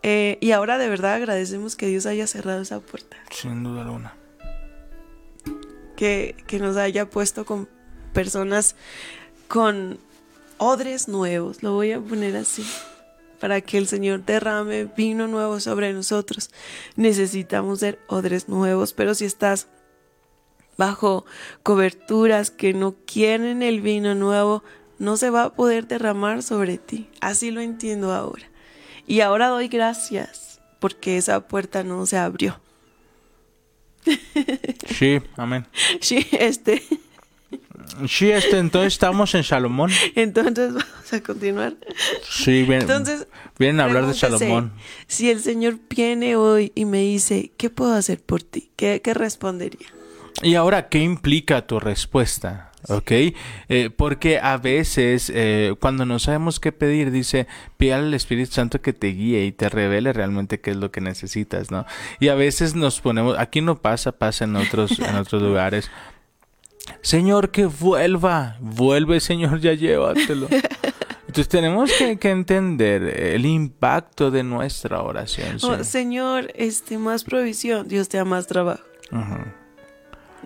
Eh, 0.02 0.38
y 0.40 0.52
ahora 0.52 0.78
de 0.78 0.88
verdad 0.88 1.14
agradecemos 1.14 1.76
que 1.76 1.86
Dios 1.86 2.06
haya 2.06 2.26
cerrado 2.26 2.62
esa 2.62 2.80
puerta. 2.80 3.16
Sin 3.30 3.62
duda 3.64 3.82
alguna. 3.82 4.14
que, 5.96 6.36
que 6.46 6.58
nos 6.58 6.76
haya 6.76 7.10
puesto 7.10 7.44
con 7.44 7.68
personas 8.16 8.76
con 9.46 9.98
odres 10.56 11.06
nuevos, 11.06 11.62
lo 11.62 11.74
voy 11.74 11.92
a 11.92 12.00
poner 12.00 12.34
así, 12.34 12.64
para 13.38 13.60
que 13.60 13.76
el 13.76 13.86
Señor 13.86 14.24
derrame 14.24 14.86
vino 14.96 15.28
nuevo 15.28 15.60
sobre 15.60 15.92
nosotros. 15.92 16.48
Necesitamos 16.96 17.80
ser 17.80 17.98
odres 18.06 18.48
nuevos, 18.48 18.94
pero 18.94 19.14
si 19.14 19.26
estás 19.26 19.68
bajo 20.78 21.26
coberturas 21.62 22.50
que 22.50 22.72
no 22.72 22.94
quieren 23.06 23.62
el 23.62 23.82
vino 23.82 24.14
nuevo, 24.14 24.64
no 24.98 25.18
se 25.18 25.28
va 25.28 25.42
a 25.42 25.52
poder 25.52 25.86
derramar 25.86 26.42
sobre 26.42 26.78
ti. 26.78 27.10
Así 27.20 27.50
lo 27.50 27.60
entiendo 27.60 28.14
ahora. 28.14 28.48
Y 29.06 29.20
ahora 29.20 29.48
doy 29.48 29.68
gracias 29.68 30.58
porque 30.80 31.18
esa 31.18 31.46
puerta 31.46 31.84
no 31.84 32.06
se 32.06 32.16
abrió. 32.16 32.58
Sí, 34.88 35.20
amén. 35.36 35.66
Sí, 36.00 36.26
este. 36.32 36.82
Sí, 38.08 38.30
este, 38.30 38.58
entonces 38.58 38.92
estamos 38.92 39.34
en 39.34 39.44
Salomón. 39.44 39.90
Entonces 40.14 40.74
vamos 40.74 41.12
a 41.12 41.20
continuar. 41.22 41.74
Sí, 42.28 42.62
bien, 42.62 42.82
Entonces, 42.82 43.26
vienen 43.58 43.80
a 43.80 43.84
hablar 43.84 44.06
de 44.06 44.14
Salomón. 44.14 44.72
Si 45.06 45.30
el 45.30 45.40
Señor 45.40 45.78
viene 45.88 46.36
hoy 46.36 46.72
y 46.74 46.84
me 46.84 46.98
dice, 46.98 47.52
¿qué 47.56 47.70
puedo 47.70 47.94
hacer 47.94 48.20
por 48.20 48.42
ti? 48.42 48.70
¿Qué, 48.76 49.00
qué 49.02 49.14
respondería? 49.14 49.86
Y 50.42 50.54
ahora, 50.54 50.88
¿qué 50.88 50.98
implica 50.98 51.66
tu 51.66 51.80
respuesta? 51.80 52.70
¿Ok? 52.88 53.10
Eh, 53.10 53.90
porque 53.96 54.38
a 54.38 54.58
veces, 54.58 55.32
eh, 55.34 55.74
cuando 55.80 56.06
no 56.06 56.18
sabemos 56.18 56.60
qué 56.60 56.72
pedir, 56.72 57.10
dice, 57.10 57.46
pide 57.76 57.94
al 57.94 58.14
Espíritu 58.14 58.52
Santo 58.52 58.80
que 58.80 58.92
te 58.92 59.08
guíe 59.08 59.44
y 59.44 59.52
te 59.52 59.68
revele 59.68 60.12
realmente 60.12 60.60
qué 60.60 60.70
es 60.70 60.76
lo 60.76 60.90
que 60.92 61.00
necesitas, 61.00 61.70
¿no? 61.70 61.84
Y 62.20 62.28
a 62.28 62.34
veces 62.34 62.74
nos 62.74 63.00
ponemos, 63.00 63.36
aquí 63.38 63.60
no 63.60 63.80
pasa, 63.80 64.12
pasa 64.12 64.44
en 64.44 64.56
otros, 64.56 64.98
en 65.00 65.16
otros 65.16 65.42
lugares. 65.42 65.90
Señor, 67.02 67.50
que 67.50 67.66
vuelva, 67.66 68.56
vuelve, 68.60 69.20
Señor, 69.20 69.60
ya 69.60 69.74
llévatelo. 69.74 70.48
Entonces 71.26 71.48
tenemos 71.48 71.92
que, 71.92 72.18
que 72.18 72.30
entender 72.30 73.02
el 73.02 73.44
impacto 73.44 74.30
de 74.30 74.42
nuestra 74.42 75.02
oración. 75.02 75.58
Oh, 75.62 75.84
señor, 75.84 76.50
este, 76.54 76.96
más 76.96 77.24
provisión, 77.24 77.88
Dios 77.88 78.08
te 78.08 78.16
da 78.16 78.24
más 78.24 78.46
trabajo. 78.46 78.82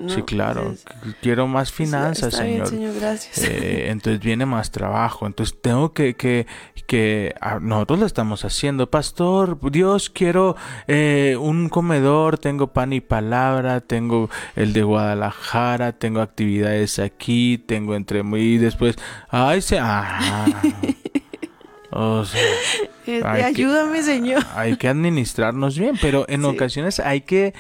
¿No? 0.00 0.09
Sí, 0.09 0.23
claro. 0.23 0.61
Entonces, 0.62 0.87
Quiero 1.21 1.47
más 1.47 1.69
sí, 1.69 1.75
finanzas, 1.75 2.33
está 2.35 2.45
bien, 2.45 2.66
Señor. 2.66 2.69
Señor, 2.69 2.95
gracias. 3.00 3.38
Eh, 3.38 3.90
entonces 3.90 4.21
viene 4.21 4.47
más 4.47 4.71
trabajo. 4.71 5.26
Entonces 5.26 5.57
tengo 5.61 5.92
que, 5.92 6.14
que, 6.14 6.47
que 6.87 7.35
nosotros 7.61 8.00
lo 8.00 8.07
estamos 8.07 8.45
haciendo. 8.45 8.90
Pastor, 8.90 9.59
Dios, 9.71 10.11
quiero 10.11 10.57
eh, 10.88 11.37
un 11.40 11.69
comedor, 11.69 12.38
tengo 12.38 12.69
pan 12.73 12.92
y 12.92 13.00
palabra, 13.00 13.80
tengo 13.80 14.28
el 14.57 14.73
de 14.73 14.83
Guadalajara, 14.83 15.92
tengo 15.92 16.21
actividades 16.21 16.99
aquí, 16.99 17.59
tengo 17.59 17.95
entre 17.95 18.23
muy 18.23 18.40
y 18.54 18.59
después, 18.59 18.97
ay, 19.28 19.61
se, 19.62 19.78
ah, 19.78 20.47
o 21.92 22.25
sea, 22.25 22.40
Este, 23.07 23.21
que- 23.21 23.25
ayúdame, 23.45 24.02
Señor. 24.02 24.45
hay 24.54 24.76
que 24.76 24.87
administrarnos 24.88 25.76
bien, 25.78 25.97
pero 26.00 26.25
en 26.28 26.43
Sí. 26.43 26.47
ocasiones 26.47 27.00
hay 27.00 27.23
que 27.23 27.54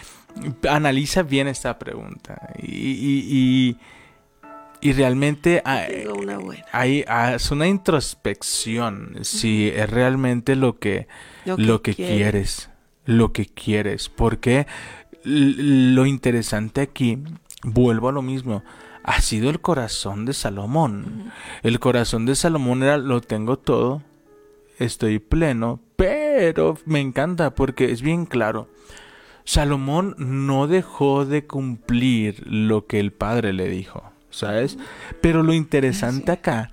analiza 0.68 1.22
bien 1.22 1.48
esta 1.48 1.78
pregunta 1.78 2.52
y, 2.58 2.66
y, 2.66 3.26
y, 3.28 3.76
y 4.80 4.92
realmente 4.92 5.62
ah, 5.64 5.84
Tengo 5.88 6.14
una 6.14 6.38
hay, 6.72 7.04
introspección 7.68 9.18
si 9.22 9.68
es 9.68 9.88
realmente 9.88 10.56
lo 10.56 10.78
que, 10.78 11.06
lo 11.44 11.82
que, 11.82 11.94
quiere. 11.94 12.16
quieres, 12.16 12.70
lo 13.04 13.32
que 13.32 13.46
quieres, 13.46 14.08
porque 14.08 14.66
lo 15.24 16.06
interesante 16.06 16.80
aquí, 16.80 17.18
vuelvo 17.62 18.08
a 18.08 18.12
lo 18.12 18.22
mismo, 18.22 18.62
ha 19.02 19.20
sido 19.20 19.50
el 19.50 19.60
corazón 19.60 20.24
de 20.24 20.32
Salomón. 20.32 21.32
El 21.62 21.78
corazón 21.80 22.26
de 22.26 22.34
Salomón 22.34 22.82
era 22.82 22.96
lo 22.96 23.20
tengo 23.20 23.58
todo, 23.58 24.02
estoy 24.78 25.18
pleno, 25.18 25.80
pero 25.96 26.78
me 26.86 27.00
encanta 27.00 27.54
porque 27.54 27.92
es 27.92 28.02
bien 28.02 28.24
claro. 28.24 28.68
Salomón 29.50 30.14
no 30.16 30.68
dejó 30.68 31.24
de 31.26 31.44
cumplir 31.44 32.44
lo 32.46 32.86
que 32.86 33.00
el 33.00 33.12
padre 33.12 33.52
le 33.52 33.68
dijo, 33.68 34.04
¿sabes? 34.30 34.78
Pero 35.20 35.42
lo 35.42 35.52
interesante 35.52 36.30
acá 36.30 36.70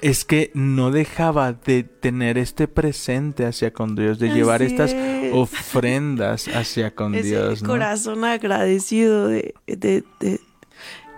es 0.00 0.24
que 0.24 0.52
no 0.54 0.92
dejaba 0.92 1.52
de 1.52 1.82
tener 1.82 2.38
este 2.38 2.68
presente 2.68 3.44
hacia 3.44 3.72
con 3.72 3.96
Dios, 3.96 4.20
de 4.20 4.28
llevar 4.30 4.62
estas 4.62 4.92
es. 4.92 5.32
ofrendas 5.34 6.46
hacia 6.46 6.94
con 6.94 7.16
Ese 7.16 7.26
Dios, 7.28 7.60
¿no? 7.62 7.68
corazón 7.68 8.24
agradecido 8.24 9.26
de, 9.26 9.54
de, 9.66 10.04
de- 10.20 10.40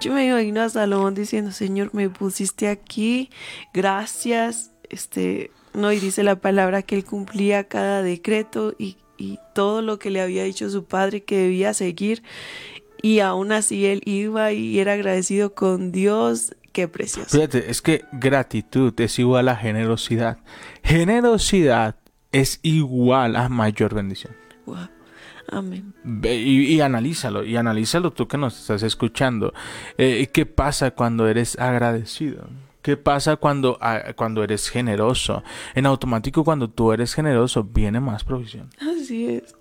Yo 0.01 0.15
me 0.15 0.27
imagino 0.27 0.63
a 0.63 0.71
Salomón 0.71 1.15
diciendo, 1.15 1.53
Señor, 1.53 1.91
me 1.93 2.09
pusiste 2.09 2.69
aquí, 2.69 3.29
gracias. 3.75 4.71
Este, 4.89 5.51
no, 5.75 5.93
y 5.93 6.01
dice 6.01 6.23
la 6.23 6.37
palabra 6.37 6.81
que 6.81 6.95
él 6.97 7.05
cumplía 7.05 7.65
cada 7.65 8.03
decreto 8.03 8.75
y, 8.79 8.97
y 9.17 9.39
todo 9.55 9.83
lo 9.83 9.99
que 9.99 10.11
le 10.11 10.21
había 10.21 10.45
dicho 10.45 10.69
su 10.71 10.85
padre 10.85 11.23
que 11.23 11.39
debía 11.39 11.75
seguir. 11.75 12.23
Y 13.03 13.21
aún 13.21 13.53
así 13.53 13.87
él 13.87 14.01
iba 14.07 14.53
y 14.53 14.79
era 14.79 14.95
agradecido 14.95 15.55
con 15.55 15.93
Dios. 15.93 16.55
Qué 16.73 16.89
precioso. 16.89 17.31
Fíjate, 17.31 17.71
es 17.71 17.83
que 17.83 18.05
gratitud 18.13 18.99
es 18.99 19.19
igual 19.19 19.49
a 19.49 19.57
generosidad. 19.57 20.39
Generosidad 20.83 21.97
es 22.33 22.59
igual 22.63 23.37
a 23.37 23.49
mayor 23.49 23.95
bendición. 23.95 24.35
Wow. 24.67 24.89
Amén. 25.49 25.95
Y 26.25 26.81
analízalo, 26.81 27.45
y 27.45 27.57
analízalo 27.57 28.13
tú 28.13 28.27
que 28.27 28.39
nos 28.39 28.59
estás 28.59 28.83
escuchando. 28.83 29.53
Eh, 29.99 30.29
¿Qué 30.33 30.47
pasa 30.47 30.93
cuando 30.93 31.29
eres 31.29 31.59
agradecido? 31.59 32.49
¿Qué 32.85 32.99
pasa 32.99 33.37
cuando, 33.37 33.79
ah, 33.81 34.13
cuando 34.15 34.45
eres 34.45 34.69
generoso? 34.69 35.43
En 35.75 35.87
automático, 35.87 36.45
cuando 36.45 36.69
tú 36.69 36.93
eres 36.93 37.15
generoso, 37.15 37.65
viene 37.65 37.99
más 37.99 38.25
provisión. 38.25 38.69
Así 38.79 39.27
es. 39.27 39.57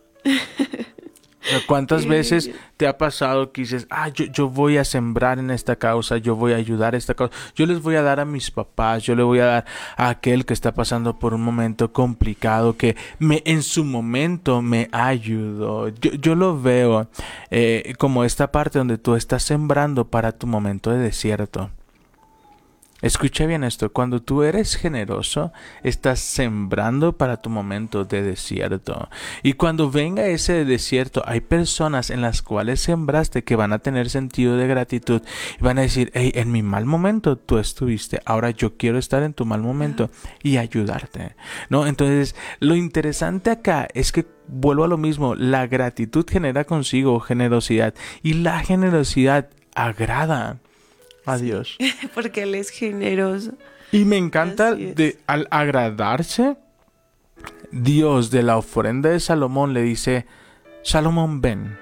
¿Cuántas 1.66 2.06
veces 2.06 2.52
te 2.76 2.86
ha 2.86 2.98
pasado 2.98 3.54
que 3.54 3.62
dices, 3.62 3.88
ah, 3.90 4.10
yo, 4.10 4.26
yo 4.26 4.50
voy 4.50 4.76
a 4.76 4.84
sembrar 4.84 5.40
en 5.40 5.52
esta 5.52 5.78
causa, 5.78 6.18
yo 6.18 6.36
voy 6.36 6.52
a 6.52 6.58
ayudar 6.58 6.96
a 6.96 6.98
esta 6.98 7.14
causa, 7.14 7.34
yo 7.56 7.66
les 7.66 7.82
voy 7.82 7.96
a 7.96 8.02
dar 8.02 8.20
a 8.20 8.26
mis 8.26 8.52
papás, 8.52 9.04
yo 9.04 9.16
le 9.16 9.24
voy 9.24 9.40
a 9.40 9.46
dar 9.46 9.66
a 9.96 10.10
aquel 10.10 10.46
que 10.46 10.54
está 10.54 10.74
pasando 10.74 11.18
por 11.18 11.34
un 11.34 11.44
momento 11.44 11.94
complicado, 11.94 12.76
que 12.76 12.98
me 13.20 13.42
en 13.46 13.64
su 13.64 13.86
momento 13.86 14.62
me 14.62 14.90
ayudó. 14.92 15.88
Yo, 15.88 16.12
yo 16.12 16.36
lo 16.36 16.62
veo 16.62 17.08
eh, 17.52 17.94
como 17.98 18.26
esta 18.26 18.52
parte 18.52 18.80
donde 18.80 18.98
tú 18.98 19.16
estás 19.16 19.44
sembrando 19.44 20.10
para 20.10 20.34
tu 20.34 20.46
momento 20.46 20.92
de 20.92 20.98
desierto. 20.98 21.72
Escucha 23.04 23.46
bien 23.46 23.66
esto, 23.66 23.92
cuando 23.92 24.22
tú 24.22 24.44
eres 24.44 24.78
generoso, 24.78 25.52
estás 25.84 26.22
sembrando 26.22 27.18
para 27.18 27.42
tu 27.42 27.50
momento 27.50 28.06
de 28.06 28.22
desierto. 28.22 29.10
Y 29.44 29.54
cuando 29.54 29.92
venga 29.92 30.26
ese 30.28 30.63
desierto, 30.63 31.22
hay 31.26 31.42
personas 31.42 32.10
en 32.10 32.22
las 32.22 32.42
cuales 32.42 32.80
sembraste 32.80 33.44
que 33.44 33.58
van 33.58 33.74
a 33.74 33.80
tener 33.80 34.10
sentido 34.10 34.56
de 34.56 34.68
gratitud 34.68 35.22
y 35.60 35.62
van 35.62 35.80
a 35.80 35.82
decir, 35.82 36.12
hey, 36.13 36.32
en 36.36 36.54
mi 36.54 36.63
mal 36.63 36.86
momento 36.86 37.38
tú 37.38 37.58
estuviste, 37.58 38.22
ahora 38.24 38.52
yo 38.52 38.78
quiero 38.78 38.98
estar 38.98 39.22
en 39.22 39.34
tu 39.34 39.46
mal 39.46 39.62
momento 39.62 40.10
y 40.42 40.56
ayudarte. 40.56 41.36
¿No? 41.70 41.88
Entonces, 41.88 42.38
lo 42.62 42.78
interesante 42.78 43.52
acá 43.52 43.86
es 43.94 44.13
que 44.13 44.26
vuelvo 44.48 44.86
a 44.86 44.88
lo 44.88 44.98
mismo, 44.98 45.36
la 45.36 45.68
gratitud 45.68 46.26
genera 46.26 46.63
consigo 46.63 47.20
generosidad 47.20 47.94
y 48.22 48.36
la 48.36 48.60
generosidad 48.60 49.50
agrada 49.76 50.62
a 51.26 51.38
Dios. 51.38 51.78
Porque 52.14 52.44
él 52.44 52.56
es 52.56 52.70
generoso. 52.70 53.54
Y 53.92 54.06
me 54.06 54.18
encanta 54.18 54.74
de 54.74 55.20
al 55.28 55.48
agradarse, 55.52 56.58
Dios 57.72 58.32
de 58.32 58.44
la 58.44 58.58
ofrenda 58.58 59.10
de 59.10 59.20
Salomón 59.20 59.74
le 59.74 59.84
dice, 59.84 60.26
Salomón, 60.82 61.42
ven, 61.42 61.78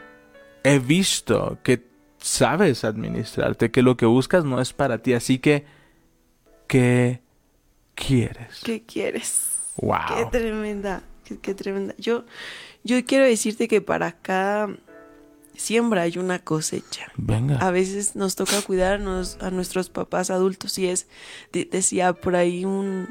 he 0.63 0.79
visto 0.79 1.57
que 1.63 1.85
sabes 2.17 2.83
administrarte, 2.83 3.71
que 3.71 3.81
lo 3.81 3.95
que 3.95 4.05
buscas 4.05 4.43
no 4.43 4.59
es 4.59 4.73
para 4.73 4.97
ti, 4.97 5.13
así 5.13 5.39
que, 5.39 5.65
¿qué 6.67 7.21
quieres. 7.95 8.61
¿Qué 8.63 8.83
quieres? 8.83 9.47
Wow. 9.77 9.99
Qué 10.17 10.25
tremenda, 10.37 11.03
qué, 11.23 11.39
qué 11.39 11.53
tremenda. 11.53 11.95
Yo, 11.97 12.25
yo 12.83 13.03
quiero 13.05 13.25
decirte 13.25 13.67
que 13.69 13.79
para 13.79 14.11
cada 14.11 14.69
siembra 15.61 16.01
hay 16.03 16.17
una 16.17 16.39
cosecha. 16.39 17.11
Venga. 17.17 17.57
A 17.57 17.71
veces 17.71 18.15
nos 18.15 18.35
toca 18.35 18.61
cuidarnos 18.61 19.37
a 19.41 19.51
nuestros 19.51 19.89
papás 19.89 20.29
adultos 20.29 20.77
y 20.77 20.87
es, 20.87 21.07
de- 21.53 21.65
decía 21.65 22.13
por 22.13 22.35
ahí 22.35 22.65
un, 22.65 23.07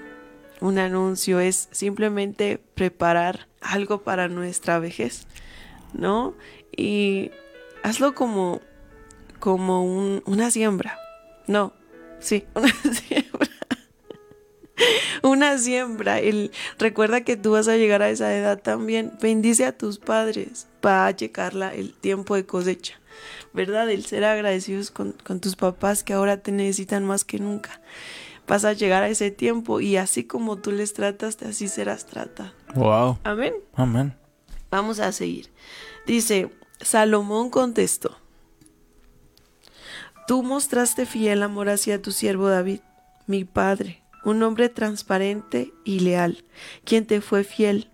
un 0.60 0.78
anuncio, 0.78 1.40
es 1.40 1.68
simplemente 1.70 2.60
preparar 2.74 3.46
algo 3.60 4.02
para 4.02 4.28
nuestra 4.28 4.78
vejez, 4.78 5.26
¿no? 5.92 6.34
Y 6.76 7.30
hazlo 7.82 8.14
como, 8.14 8.60
como 9.38 9.84
un- 9.84 10.22
una 10.26 10.50
siembra. 10.50 10.98
No, 11.46 11.72
sí, 12.20 12.44
una 12.54 12.68
siembra. 12.92 13.49
Una 15.23 15.59
siembra. 15.59 16.19
El, 16.21 16.51
recuerda 16.79 17.23
que 17.23 17.37
tú 17.37 17.53
vas 17.53 17.69
a 17.69 17.77
llegar 17.77 18.03
a 18.03 18.11
esa 18.11 18.35
edad 18.37 18.61
también. 18.61 19.12
Bendice 19.21 19.64
a 19.66 19.77
tus 19.77 19.99
padres. 19.99 20.66
Va 20.85 21.07
a 21.07 21.11
llegar 21.11 21.55
la- 21.55 21.75
el 21.75 21.93
tiempo 21.95 22.35
de 22.35 22.47
cosecha. 22.47 22.95
¿Verdad? 23.53 23.90
El 23.90 24.05
ser 24.07 24.25
agradecidos 24.25 24.90
con, 24.90 25.12
con 25.25 25.40
tus 25.40 25.57
papás 25.57 26.03
que 26.05 26.12
ahora 26.12 26.38
te 26.38 26.53
necesitan 26.53 27.05
más 27.05 27.25
que 27.25 27.38
nunca. 27.38 27.81
Vas 28.47 28.64
a 28.64 28.73
llegar 28.73 29.03
a 29.03 29.09
ese 29.09 29.31
tiempo 29.31 29.81
y 29.81 29.97
así 29.97 30.25
como 30.25 30.57
tú 30.57 30.73
les 30.73 30.93
tratas, 30.95 31.37
así 31.43 31.69
serás 31.69 32.07
tratado. 32.07 32.53
Wow. 32.75 33.19
Amén. 33.25 33.55
Amén. 33.75 34.16
Vamos 34.71 35.01
a 35.01 35.12
seguir. 35.12 35.51
Dice, 36.07 36.51
Salomón 36.81 37.51
contestó, 37.51 38.16
Tú 40.27 40.43
mostraste 40.45 41.07
fiel 41.07 41.43
amor 41.43 41.69
hacia 41.69 42.01
tu 42.01 42.12
siervo 42.12 42.49
David, 42.49 42.81
mi 43.27 43.45
padre, 43.45 43.99
un 44.24 44.42
hombre 44.42 44.68
transparente 44.68 45.72
y 45.85 46.00
leal, 46.00 46.44
quien 46.85 47.06
te 47.06 47.20
fue 47.20 47.44
fiel. 47.44 47.88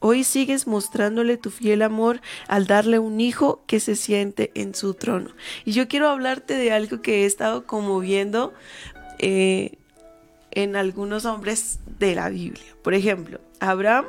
Hoy 0.00 0.22
sigues 0.22 0.66
mostrándole 0.66 1.36
tu 1.36 1.50
fiel 1.50 1.82
amor 1.82 2.20
al 2.46 2.66
darle 2.66 2.98
un 3.00 3.20
hijo 3.20 3.64
que 3.66 3.80
se 3.80 3.96
siente 3.96 4.52
en 4.54 4.74
su 4.74 4.94
trono. 4.94 5.30
Y 5.64 5.72
yo 5.72 5.88
quiero 5.88 6.08
hablarte 6.08 6.54
de 6.54 6.70
algo 6.70 7.02
que 7.02 7.22
he 7.22 7.26
estado 7.26 7.66
como 7.66 7.98
viendo 7.98 8.54
eh, 9.18 9.72
en 10.52 10.76
algunos 10.76 11.24
hombres 11.24 11.80
de 11.98 12.14
la 12.14 12.28
Biblia. 12.28 12.76
Por 12.82 12.94
ejemplo, 12.94 13.40
Abraham 13.58 14.06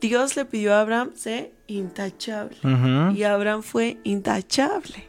Dios 0.00 0.36
le 0.36 0.44
pidió 0.44 0.74
a 0.74 0.80
Abraham 0.80 1.12
ser 1.14 1.52
intachable. 1.66 2.56
Y 3.14 3.22
Abraham 3.22 3.62
fue 3.62 3.98
intachable 4.04 5.08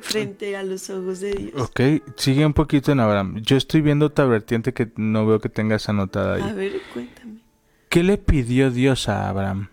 frente 0.00 0.56
a 0.56 0.62
los 0.62 0.88
ojos 0.90 1.20
de 1.20 1.32
Dios. 1.32 1.60
Ok, 1.60 1.80
sigue 2.16 2.44
un 2.46 2.52
poquito 2.52 2.92
en 2.92 3.00
Abraham. 3.00 3.36
Yo 3.42 3.56
estoy 3.56 3.80
viendo 3.80 4.06
otra 4.06 4.26
vertiente 4.26 4.72
que 4.72 4.90
no 4.96 5.26
veo 5.26 5.40
que 5.40 5.48
tengas 5.48 5.88
anotada 5.88 6.34
A 6.34 6.46
ahí. 6.48 6.52
ver, 6.54 6.72
cuéntame. 6.92 7.40
¿Qué 7.88 8.02
le 8.02 8.18
pidió 8.18 8.70
Dios 8.70 9.08
a 9.08 9.28
Abraham? 9.28 9.68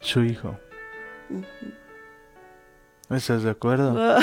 Su 0.00 0.22
hijo. 0.24 0.58
¿Estás 3.10 3.42
de 3.42 3.50
acuerdo? 3.50 4.18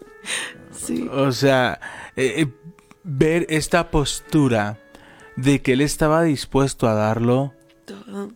sí, 0.72 1.08
O 1.10 1.32
sea, 1.32 1.80
eh, 2.16 2.42
eh, 2.42 2.46
ver 3.04 3.46
esta 3.48 3.90
postura 3.90 4.78
de 5.36 5.62
que 5.62 5.72
él 5.72 5.80
estaba 5.80 6.22
dispuesto 6.22 6.88
a 6.88 6.94
darlo 6.94 7.54
todo, 7.84 8.32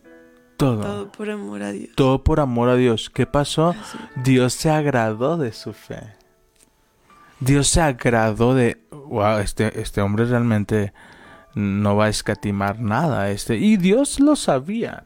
todo. 0.57 0.81
todo 0.81 1.11
por 1.11 1.29
amor 1.29 1.63
a 1.63 1.71
Dios. 1.71 1.89
Todo 1.95 2.23
por 2.23 2.39
amor 2.39 2.69
a 2.69 2.75
Dios. 2.75 3.09
¿Qué 3.09 3.25
pasó? 3.25 3.75
Dios 4.15 4.53
se 4.53 4.69
agradó 4.69 5.37
de 5.37 5.51
su 5.53 5.73
fe. 5.73 6.13
Dios 7.39 7.67
se 7.67 7.81
agradó 7.81 8.53
de, 8.53 8.81
wow, 8.91 9.39
este, 9.39 9.81
este 9.81 10.01
hombre 10.01 10.25
realmente 10.25 10.93
no 11.55 11.95
va 11.95 12.05
a 12.05 12.09
escatimar 12.09 12.79
nada. 12.79 13.31
Este, 13.31 13.57
y 13.57 13.77
Dios 13.77 14.19
lo 14.19 14.35
sabía. 14.35 15.05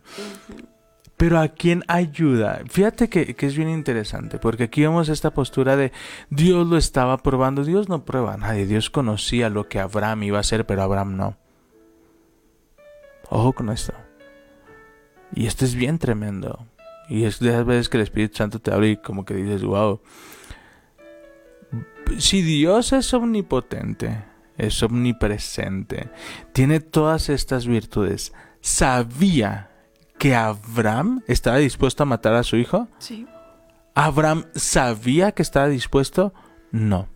Pero 1.16 1.40
a 1.40 1.48
quién 1.48 1.84
ayuda. 1.88 2.62
Fíjate 2.70 3.10
que, 3.10 3.36
que 3.36 3.48
es 3.48 3.58
bien 3.58 3.70
interesante, 3.70 4.38
porque 4.38 4.66
aquí 4.66 4.82
vemos 4.82 5.10
esta 5.10 5.32
postura 5.32 5.76
de 5.76 5.92
Dios 6.30 6.68
lo 6.68 6.78
estaba 6.78 7.18
probando. 7.18 7.64
Dios 7.64 7.90
no 7.90 8.06
prueba 8.06 8.36
a 8.36 8.38
nadie. 8.38 8.68
Dios 8.68 8.92
conocía 8.92 9.50
lo 9.50 9.68
que 9.68 9.80
Abraham 9.80 10.24
iba 10.24 10.38
a 10.38 10.42
hacer, 10.42 10.68
pero 10.68 10.84
Abraham 10.84 11.18
no. 11.18 11.38
Ojo 13.30 13.54
con 13.54 13.70
esto. 13.70 13.94
Y 15.34 15.48
esto 15.48 15.66
es 15.66 15.76
bien 15.76 16.00
tremendo. 16.00 16.66
Y 17.10 17.24
es 17.24 17.40
de 17.40 17.52
las 17.52 17.66
veces 17.66 17.90
que 17.90 17.98
el 17.98 18.04
Espíritu 18.04 18.38
Santo 18.38 18.60
te 18.60 18.74
habla 18.74 18.88
y 18.88 18.98
como 18.98 19.26
que 19.26 19.34
dices, 19.34 19.64
wow. 19.64 20.02
Si 22.18 22.42
Dios 22.42 22.94
es 22.94 23.14
omnipotente, 23.14 24.24
es 24.58 24.82
omnipresente, 24.82 26.10
tiene 26.54 26.80
todas 26.80 27.30
estas 27.30 27.68
virtudes, 27.68 28.34
¿sabía 28.62 29.70
que 30.18 30.36
Abraham 30.36 31.22
estaba 31.28 31.58
dispuesto 31.58 32.04
a 32.04 32.06
matar 32.06 32.34
a 32.34 32.44
su 32.44 32.56
hijo? 32.56 32.88
Sí, 32.98 33.28
¿Abraham 34.00 34.46
sabía 34.54 35.32
que 35.32 35.42
estaba 35.42 35.68
dispuesto? 35.68 36.32
No. 36.72 37.08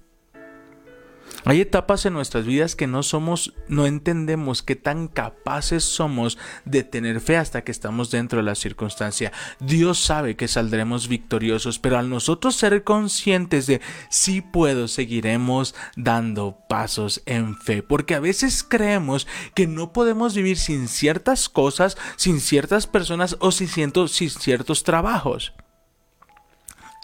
Hay 1.45 1.59
etapas 1.61 2.05
en 2.05 2.13
nuestras 2.13 2.45
vidas 2.45 2.75
que 2.75 2.87
no 2.87 3.03
somos, 3.03 3.53
no 3.67 3.85
entendemos 3.87 4.61
qué 4.61 4.75
tan 4.75 5.07
capaces 5.07 5.83
somos 5.83 6.37
de 6.65 6.83
tener 6.83 7.19
fe 7.19 7.37
hasta 7.37 7.63
que 7.63 7.71
estamos 7.71 8.11
dentro 8.11 8.37
de 8.37 8.43
la 8.43 8.55
circunstancia. 8.55 9.31
Dios 9.59 9.99
sabe 9.99 10.35
que 10.35 10.47
saldremos 10.47 11.07
victoriosos, 11.07 11.79
pero 11.79 11.97
al 11.97 12.09
nosotros 12.09 12.55
ser 12.55 12.83
conscientes 12.83 13.65
de 13.67 13.81
si 14.09 14.41
puedo, 14.41 14.87
seguiremos 14.87 15.73
dando 15.95 16.57
pasos 16.69 17.23
en 17.25 17.57
fe, 17.57 17.81
porque 17.83 18.15
a 18.15 18.19
veces 18.19 18.63
creemos 18.63 19.27
que 19.55 19.67
no 19.67 19.93
podemos 19.93 20.35
vivir 20.35 20.57
sin 20.57 20.87
ciertas 20.87 21.49
cosas, 21.49 21.97
sin 22.17 22.39
ciertas 22.39 22.87
personas 22.87 23.37
o 23.39 23.51
sin, 23.51 23.67
ciento- 23.67 24.07
sin 24.07 24.29
ciertos 24.29 24.83
trabajos 24.83 25.53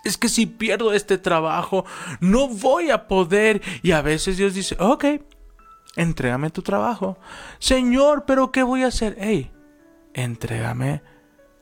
es 0.07 0.17
que 0.17 0.29
si 0.29 0.45
pierdo 0.45 0.93
este 0.93 1.17
trabajo, 1.17 1.85
no 2.19 2.47
voy 2.47 2.89
a 2.89 3.07
poder. 3.07 3.61
Y 3.81 3.91
a 3.91 4.01
veces 4.01 4.37
Dios 4.37 4.53
dice, 4.53 4.75
ok, 4.79 5.05
entrégame 5.95 6.49
tu 6.49 6.61
trabajo. 6.61 7.17
Señor, 7.59 8.25
pero 8.25 8.51
¿qué 8.51 8.63
voy 8.63 8.83
a 8.83 8.87
hacer? 8.87 9.17
Hey, 9.19 9.51
entrégame 10.13 11.01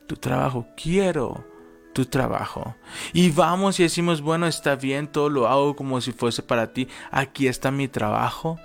tu 0.06 0.16
trabajo. 0.16 0.66
Quiero 0.76 1.44
tu 1.92 2.04
trabajo. 2.04 2.76
Y 3.12 3.30
vamos 3.30 3.80
y 3.80 3.84
decimos, 3.84 4.20
bueno, 4.20 4.46
está 4.46 4.76
bien, 4.76 5.08
todo 5.08 5.30
lo 5.30 5.48
hago 5.48 5.74
como 5.74 6.00
si 6.00 6.12
fuese 6.12 6.42
para 6.42 6.72
ti. 6.72 6.88
Aquí 7.10 7.48
está 7.48 7.70
mi 7.70 7.88
trabajo. 7.88 8.58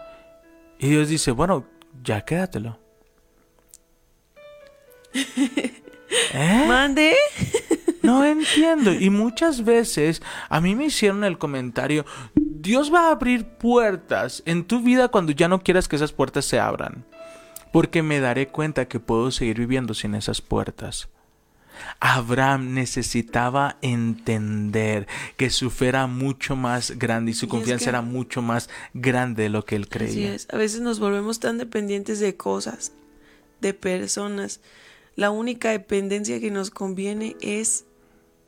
Y 0.77 0.89
Dios 0.89 1.07
dice, 1.09 1.31
bueno, 1.31 1.65
ya 2.03 2.25
quédatelo. 2.25 2.77
¿Eh? 6.33 6.65
mande. 6.67 7.15
Entiendo. 8.49 8.93
Y 8.93 9.09
muchas 9.09 9.63
veces 9.63 10.21
a 10.49 10.61
mí 10.61 10.75
me 10.75 10.85
hicieron 10.85 11.23
el 11.23 11.37
comentario, 11.37 12.05
Dios 12.35 12.93
va 12.93 13.07
a 13.07 13.11
abrir 13.11 13.45
puertas 13.45 14.43
en 14.45 14.63
tu 14.65 14.81
vida 14.81 15.07
cuando 15.07 15.31
ya 15.31 15.47
no 15.47 15.61
quieras 15.63 15.87
que 15.87 15.95
esas 15.95 16.11
puertas 16.13 16.45
se 16.45 16.59
abran. 16.59 17.05
Porque 17.71 18.03
me 18.03 18.19
daré 18.19 18.47
cuenta 18.49 18.87
que 18.87 18.99
puedo 18.99 19.31
seguir 19.31 19.57
viviendo 19.59 19.93
sin 19.93 20.13
esas 20.15 20.41
puertas. 20.41 21.07
Abraham 21.99 22.73
necesitaba 22.73 23.77
entender 23.81 25.07
que 25.37 25.49
su 25.49 25.69
fe 25.69 25.87
era 25.87 26.05
mucho 26.07 26.55
más 26.55 26.91
grande 26.99 27.31
y 27.31 27.33
su 27.33 27.45
Y 27.45 27.47
es 27.47 27.51
confianza 27.51 27.85
que- 27.85 27.89
era 27.89 28.01
mucho 28.01 28.41
más 28.41 28.69
grande 28.93 29.43
de 29.43 29.49
lo 29.49 29.65
que 29.65 29.75
él 29.77 29.83
Así 29.83 29.89
creía. 29.89 30.33
es. 30.33 30.47
A 30.51 30.57
veces 30.57 30.81
nos 30.81 30.99
volvemos 30.99 31.39
tan 31.39 31.57
dependientes 31.57 32.19
de 32.19 32.35
cosas, 32.35 32.91
de 33.61 33.73
personas. 33.73 34.59
La 35.15 35.31
única 35.31 35.71
dependencia 35.71 36.39
que 36.39 36.51
nos 36.51 36.69
conviene 36.71 37.35
es 37.41 37.85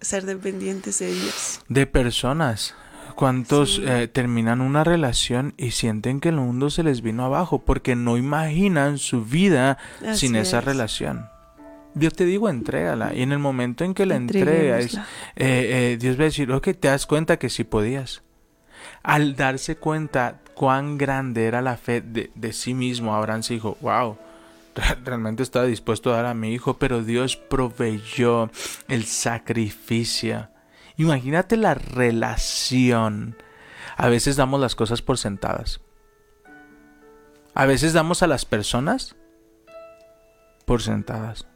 ser 0.03 0.25
dependientes 0.25 0.99
de 0.99 1.13
Dios. 1.13 1.61
de 1.69 1.85
personas. 1.87 2.75
¿Cuántos 3.15 3.75
Sí. 3.75 3.83
eh, 3.85 4.07
terminan 4.07 4.59
una 4.59 4.83
relación 4.83 5.53
y 5.57 5.71
sienten 5.71 6.19
que 6.19 6.29
el 6.29 6.35
mundo 6.37 6.71
se 6.71 6.81
les 6.81 7.01
vino 7.01 7.23
abajo 7.25 7.59
porque 7.59 7.95
no 7.95 8.17
imaginan 8.17 8.97
su 8.97 9.23
vida 9.23 9.77
Así 10.07 10.27
sin 10.27 10.35
esa 10.35 10.59
es. 10.59 10.65
relación? 10.65 11.27
Yo 11.93 12.09
te 12.09 12.25
digo, 12.25 12.49
entrégala. 12.49 13.13
Y 13.13 13.21
en 13.21 13.31
el 13.31 13.37
momento 13.37 13.83
en 13.83 13.93
que 13.93 14.07
la 14.07 14.15
entregas, 14.15 14.95
eh, 14.95 14.99
eh, 15.35 15.97
Dios 16.01 16.17
va 16.17 16.21
a 16.21 16.25
decir, 16.25 16.51
ok, 16.51 16.69
te 16.79 16.87
das 16.87 17.05
cuenta 17.05 17.37
que 17.37 17.49
sí 17.49 17.63
podías. 17.63 18.23
Al 19.03 19.35
darse 19.35 19.75
cuenta 19.75 20.39
cuán 20.55 20.97
grande 20.97 21.45
era 21.45 21.61
la 21.61 21.77
fe 21.77 22.01
de, 22.01 22.31
de 22.33 22.51
sí 22.51 22.73
mismo, 22.73 23.13
Abraham 23.15 23.43
se 23.43 23.53
dijo, 23.53 23.77
wow, 23.81 24.17
realmente 25.03 25.43
estaba 25.43 25.65
dispuesto 25.65 26.11
a 26.11 26.17
dar 26.17 26.25
a 26.25 26.33
mi 26.33 26.53
hijo, 26.53 26.77
pero 26.77 27.03
Dios 27.03 27.35
proveyó 27.35 28.49
el 28.87 29.05
sacrificio. 29.05 30.49
Imagínate 30.97 31.57
la 31.57 31.73
relación. 31.73 33.35
A 33.97 34.07
veces 34.07 34.35
damos 34.35 34.59
las 34.59 34.75
cosas 34.75 35.01
por 35.01 35.17
sentadas. 35.17 35.81
A 37.53 37.65
veces 37.65 37.93
damos 37.93 38.23
a 38.23 38.27
las 38.27 38.45
personas 38.45 39.15
por 40.65 40.81
sentadas. 40.81 41.47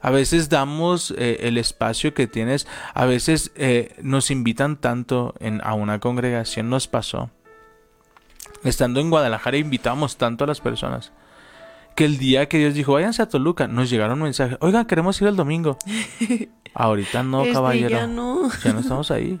A 0.00 0.10
veces 0.10 0.50
damos 0.50 1.14
eh, 1.16 1.38
el 1.40 1.56
espacio 1.58 2.12
que 2.12 2.26
tienes. 2.26 2.66
A 2.92 3.06
veces 3.06 3.52
eh, 3.54 3.94
nos 4.02 4.30
invitan 4.30 4.76
tanto 4.76 5.34
a 5.62 5.74
una 5.74 5.98
congregación. 6.00 6.68
Nos 6.68 6.88
pasó. 6.88 7.30
Estando 8.62 9.00
en 9.00 9.10
Guadalajara 9.10 9.56
invitamos 9.56 10.16
tanto 10.16 10.44
a 10.44 10.46
las 10.46 10.60
personas 10.60 11.12
que 11.94 12.04
el 12.04 12.18
día 12.18 12.48
que 12.48 12.58
Dios 12.58 12.74
dijo, 12.74 12.92
váyanse 12.92 13.22
a 13.22 13.28
Toluca, 13.28 13.66
nos 13.68 13.88
llegaron 13.90 14.20
mensajes, 14.20 14.58
oigan, 14.60 14.86
queremos 14.86 15.20
ir 15.22 15.28
el 15.28 15.36
domingo. 15.36 15.78
Ahorita 16.74 17.22
no, 17.22 17.42
Este, 17.42 17.52
caballero. 17.54 17.88
ya 17.90 18.06
no. 18.06 18.50
Ya 18.64 18.72
no 18.72 18.80
estamos 18.80 19.10
ahí. 19.10 19.40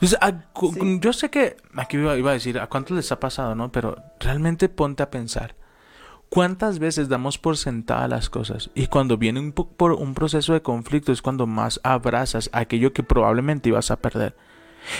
Pues, 0.00 0.16
a- 0.20 0.32
cu- 0.52 0.72
Sí. 0.72 0.98
Yo 1.00 1.12
sé 1.12 1.28
que, 1.30 1.56
aquí 1.74 1.98
iba, 1.98 2.16
iba 2.16 2.30
a 2.30 2.34
decir, 2.34 2.58
¿a 2.58 2.66
cuántos 2.66 2.96
les 2.96 3.12
ha 3.12 3.20
pasado, 3.20 3.54
no? 3.54 3.70
Pero 3.70 3.96
realmente 4.20 4.68
ponte 4.70 5.02
a 5.02 5.10
pensar. 5.10 5.54
¿Cuántas 6.30 6.78
veces 6.78 7.08
damos 7.08 7.38
por 7.38 7.56
sentada 7.56 8.08
las 8.08 8.30
cosas? 8.30 8.70
Y 8.74 8.86
cuando 8.88 9.16
viene 9.18 9.38
un, 9.38 9.52
po- 9.52 9.68
por 9.68 9.92
un 9.92 10.14
proceso 10.14 10.54
de 10.54 10.62
conflicto 10.62 11.12
es 11.12 11.20
cuando 11.22 11.46
más 11.46 11.78
abrazas 11.84 12.48
aquello 12.52 12.92
que 12.92 13.02
probablemente 13.02 13.68
ibas 13.68 13.90
a 13.90 13.96
perder. 13.96 14.34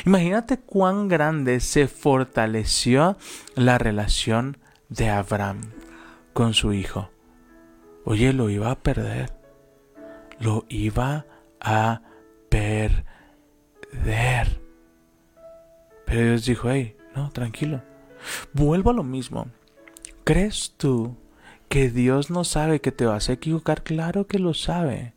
Imagínate 0.05 0.59
cuán 0.59 1.09
grande 1.09 1.61
se 1.61 1.89
fortaleció 1.89 3.17
la 3.55 3.79
relación 3.79 4.59
de 4.89 5.09
Abraham 5.11 5.63
con 6.37 6.53
su 6.53 6.75
hijo. 6.75 7.09
Oye, 8.05 8.35
lo 8.35 8.51
iba 8.51 8.71
a 8.71 8.79
perder. 8.79 9.33
Lo 10.39 10.67
iba 10.69 11.25
a 11.63 12.03
perder. 12.51 13.01
Pero 16.05 16.29
Dios 16.29 16.45
dijo, 16.45 16.71
hey, 16.71 16.95
no, 17.17 17.31
tranquilo. 17.31 17.81
Vuelvo 18.53 18.91
a 18.91 18.93
lo 18.93 19.03
mismo. 19.03 19.49
¿Crees 20.25 20.75
tú 20.77 21.17
que 21.71 21.89
Dios 21.89 22.29
no 22.29 22.45
sabe 22.45 22.83
que 22.83 22.93
te 22.93 23.07
vas 23.07 23.31
a 23.31 23.33
equivocar? 23.33 23.83
Claro 23.83 24.27
que 24.27 24.39
lo 24.39 24.53
sabe. 24.53 25.15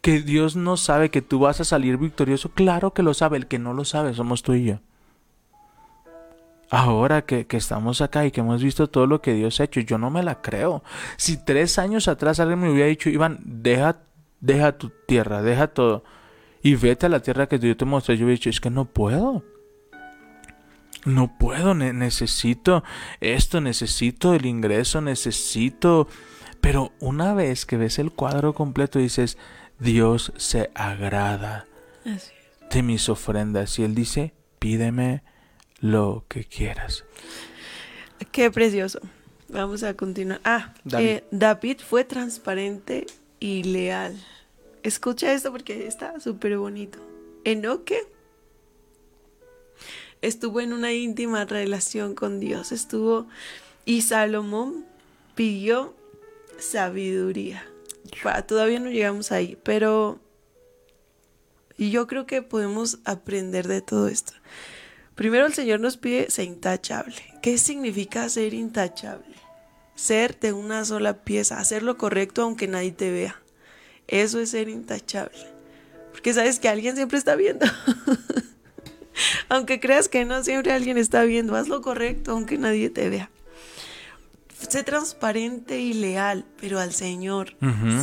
Que 0.00 0.20
Dios 0.20 0.54
no 0.54 0.76
sabe 0.76 1.10
que 1.10 1.22
tú 1.22 1.40
vas 1.40 1.60
a 1.60 1.64
salir 1.64 1.96
victorioso. 1.96 2.52
Claro 2.52 2.94
que 2.94 3.02
lo 3.02 3.14
sabe. 3.14 3.36
El 3.36 3.48
que 3.48 3.58
no 3.58 3.74
lo 3.74 3.84
sabe 3.84 4.14
somos 4.14 4.44
tú 4.44 4.54
y 4.54 4.62
yo. 4.66 4.78
Ahora 6.74 7.26
que, 7.26 7.46
que 7.46 7.58
estamos 7.58 8.00
acá 8.00 8.24
y 8.24 8.30
que 8.30 8.40
hemos 8.40 8.62
visto 8.62 8.88
todo 8.88 9.06
lo 9.06 9.20
que 9.20 9.34
Dios 9.34 9.60
ha 9.60 9.64
hecho, 9.64 9.80
yo 9.80 9.98
no 9.98 10.08
me 10.08 10.22
la 10.22 10.40
creo. 10.40 10.82
Si 11.18 11.36
tres 11.36 11.78
años 11.78 12.08
atrás 12.08 12.40
alguien 12.40 12.60
me 12.60 12.70
hubiera 12.72 12.88
dicho, 12.88 13.10
Iván, 13.10 13.40
deja, 13.44 13.98
deja 14.40 14.78
tu 14.78 14.90
tierra, 15.06 15.42
deja 15.42 15.66
todo 15.68 16.02
y 16.62 16.76
vete 16.76 17.04
a 17.04 17.08
la 17.10 17.20
tierra 17.20 17.46
que 17.46 17.58
yo 17.58 17.76
te 17.76 17.84
mostré, 17.84 18.16
yo 18.16 18.24
hubiera 18.24 18.38
dicho, 18.38 18.48
es 18.48 18.58
que 18.58 18.70
no 18.70 18.86
puedo. 18.86 19.44
No 21.04 21.36
puedo, 21.36 21.74
ne- 21.74 21.92
necesito 21.92 22.84
esto, 23.20 23.60
necesito 23.60 24.32
el 24.34 24.46
ingreso, 24.46 25.00
necesito... 25.02 26.08
Pero 26.62 26.92
una 27.00 27.34
vez 27.34 27.66
que 27.66 27.76
ves 27.76 27.98
el 27.98 28.12
cuadro 28.12 28.54
completo 28.54 28.98
dices, 28.98 29.36
Dios 29.78 30.32
se 30.36 30.70
agrada 30.74 31.66
Así 32.06 32.12
es. 32.14 32.70
de 32.70 32.82
mis 32.82 33.08
ofrendas 33.08 33.78
y 33.78 33.84
Él 33.84 33.94
dice, 33.96 34.32
pídeme 34.60 35.22
lo 35.82 36.24
que 36.28 36.44
quieras. 36.44 37.04
Qué 38.30 38.50
precioso. 38.50 39.00
Vamos 39.48 39.82
a 39.82 39.94
continuar. 39.94 40.40
Ah, 40.44 40.72
David. 40.84 41.06
eh, 41.06 41.24
David 41.30 41.80
fue 41.86 42.04
transparente 42.04 43.06
y 43.40 43.64
leal. 43.64 44.16
Escucha 44.82 45.32
esto 45.34 45.52
porque 45.52 45.86
está 45.86 46.18
súper 46.20 46.56
bonito. 46.56 46.98
Enoque 47.44 48.06
estuvo 50.22 50.60
en 50.60 50.72
una 50.72 50.92
íntima 50.92 51.44
relación 51.44 52.14
con 52.14 52.40
Dios. 52.40 52.72
Estuvo 52.72 53.26
y 53.84 54.02
Salomón 54.02 54.86
pidió 55.34 55.94
sabiduría. 56.58 57.66
Todavía 58.46 58.78
no 58.78 58.90
llegamos 58.90 59.32
ahí, 59.32 59.58
pero 59.64 60.20
yo 61.76 62.06
creo 62.06 62.26
que 62.26 62.42
podemos 62.42 62.98
aprender 63.04 63.66
de 63.66 63.80
todo 63.82 64.06
esto. 64.08 64.32
Primero 65.22 65.46
el 65.46 65.54
Señor 65.54 65.78
nos 65.78 65.98
pide 65.98 66.32
ser 66.32 66.46
intachable. 66.46 67.14
¿Qué 67.42 67.56
significa 67.56 68.28
ser 68.28 68.54
intachable? 68.54 69.36
Ser 69.94 70.36
de 70.40 70.52
una 70.52 70.84
sola 70.84 71.22
pieza, 71.22 71.60
hacer 71.60 71.84
lo 71.84 71.96
correcto 71.96 72.42
aunque 72.42 72.66
nadie 72.66 72.90
te 72.90 73.12
vea. 73.12 73.40
Eso 74.08 74.40
es 74.40 74.50
ser 74.50 74.68
intachable. 74.68 75.38
Porque 76.10 76.34
sabes 76.34 76.58
que 76.58 76.68
alguien 76.68 76.96
siempre 76.96 77.18
está 77.18 77.36
viendo. 77.36 77.66
aunque 79.48 79.78
creas 79.78 80.08
que 80.08 80.24
no, 80.24 80.42
siempre 80.42 80.72
alguien 80.72 80.98
está 80.98 81.22
viendo. 81.22 81.54
Haz 81.54 81.68
lo 81.68 81.82
correcto 81.82 82.32
aunque 82.32 82.58
nadie 82.58 82.90
te 82.90 83.08
vea. 83.08 83.30
Sé 84.72 84.84
transparente 84.84 85.80
y 85.80 85.92
leal, 85.92 86.46
pero 86.58 86.80
al 86.80 86.94
Señor. 86.94 87.54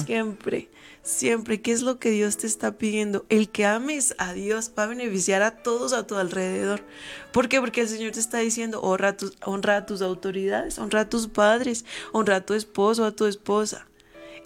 Siempre, 0.05 0.69
siempre. 1.01 1.62
¿Qué 1.63 1.71
es 1.71 1.82
lo 1.82 1.97
que 1.97 2.12
Dios 2.12 2.38
te 2.38 2.45
está 2.45 2.77
pidiendo? 2.77 3.25
El 3.29 3.49
que 3.49 3.65
ames 3.65 4.13
a 4.19 4.34
Dios 4.34 4.71
va 4.77 4.84
a 4.84 4.86
beneficiar 4.86 5.41
a 5.41 5.63
todos 5.63 5.93
a 5.93 6.05
tu 6.05 6.13
alrededor. 6.13 6.84
¿Por 7.32 7.49
qué? 7.49 7.60
Porque 7.60 7.82
el 7.82 7.89
Señor 7.89 8.12
te 8.12 8.19
está 8.19 8.38
diciendo, 8.38 8.82
honra 8.82 9.08
a 9.08 9.17
tus, 9.17 9.36
honra 9.43 9.77
a 9.77 9.86
tus 9.88 10.03
autoridades, 10.03 10.77
honra 10.77 11.01
a 11.01 11.10
tus 11.10 11.27
padres, 11.27 11.86
honra 12.12 12.36
a 12.36 12.45
tu 12.45 12.53
esposo, 12.53 13.03
a 13.03 13.15
tu 13.15 13.25
esposa. 13.25 13.88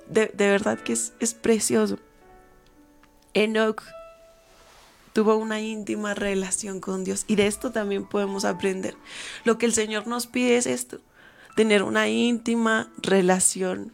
De, 0.07 0.27
de 0.27 0.49
verdad 0.49 0.79
que 0.79 0.93
es, 0.93 1.12
es 1.19 1.33
precioso. 1.33 1.99
Enoch 3.33 3.83
tuvo 5.12 5.36
una 5.36 5.59
íntima 5.59 6.13
relación 6.13 6.79
con 6.79 7.03
Dios 7.03 7.25
y 7.27 7.36
de 7.36 7.47
esto 7.47 7.73
también 7.73 8.05
podemos 8.05 8.45
aprender. 8.45 8.95
Lo 9.43 9.57
que 9.57 9.65
el 9.65 9.73
Señor 9.73 10.07
nos 10.07 10.25
pide 10.25 10.55
es 10.55 10.67
esto, 10.67 11.01
tener 11.55 11.83
una 11.83 12.07
íntima 12.09 12.91
relación 13.01 13.91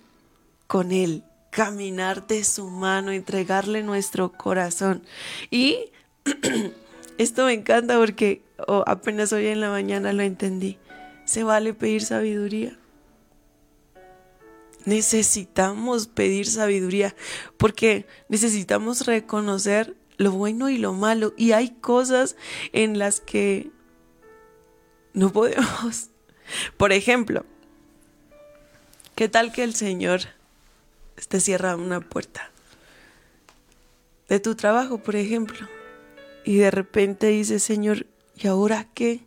con 0.67 0.91
Él, 0.91 1.23
caminar 1.51 2.27
de 2.27 2.43
su 2.43 2.69
mano, 2.69 3.11
entregarle 3.11 3.83
nuestro 3.83 4.31
corazón. 4.31 5.03
Y 5.49 5.91
esto 7.17 7.45
me 7.45 7.53
encanta 7.53 7.97
porque 7.97 8.43
apenas 8.85 9.33
hoy 9.33 9.47
en 9.47 9.61
la 9.61 9.69
mañana 9.69 10.13
lo 10.13 10.23
entendí. 10.23 10.77
Se 11.25 11.43
vale 11.43 11.73
pedir 11.73 12.03
sabiduría. 12.03 12.77
Necesitamos 14.85 16.07
pedir 16.07 16.47
sabiduría 16.47 17.15
porque 17.57 18.07
necesitamos 18.29 19.05
reconocer 19.05 19.95
lo 20.17 20.31
bueno 20.31 20.69
y 20.69 20.77
lo 20.77 20.93
malo. 20.93 21.33
Y 21.37 21.51
hay 21.51 21.69
cosas 21.69 22.35
en 22.73 22.97
las 22.97 23.19
que 23.19 23.71
no 25.13 25.31
podemos. 25.31 26.09
Por 26.77 26.91
ejemplo, 26.91 27.45
¿qué 29.15 29.29
tal 29.29 29.51
que 29.51 29.63
el 29.63 29.75
Señor 29.75 30.21
te 31.27 31.39
cierra 31.39 31.75
una 31.75 31.99
puerta 31.99 32.51
de 34.27 34.39
tu 34.39 34.55
trabajo, 34.55 34.99
por 34.99 35.15
ejemplo? 35.15 35.67
Y 36.45 36.57
de 36.57 36.71
repente 36.71 37.27
dices, 37.27 37.63
Señor, 37.63 38.05
¿y 38.35 38.47
ahora 38.47 38.88
qué? 38.93 39.21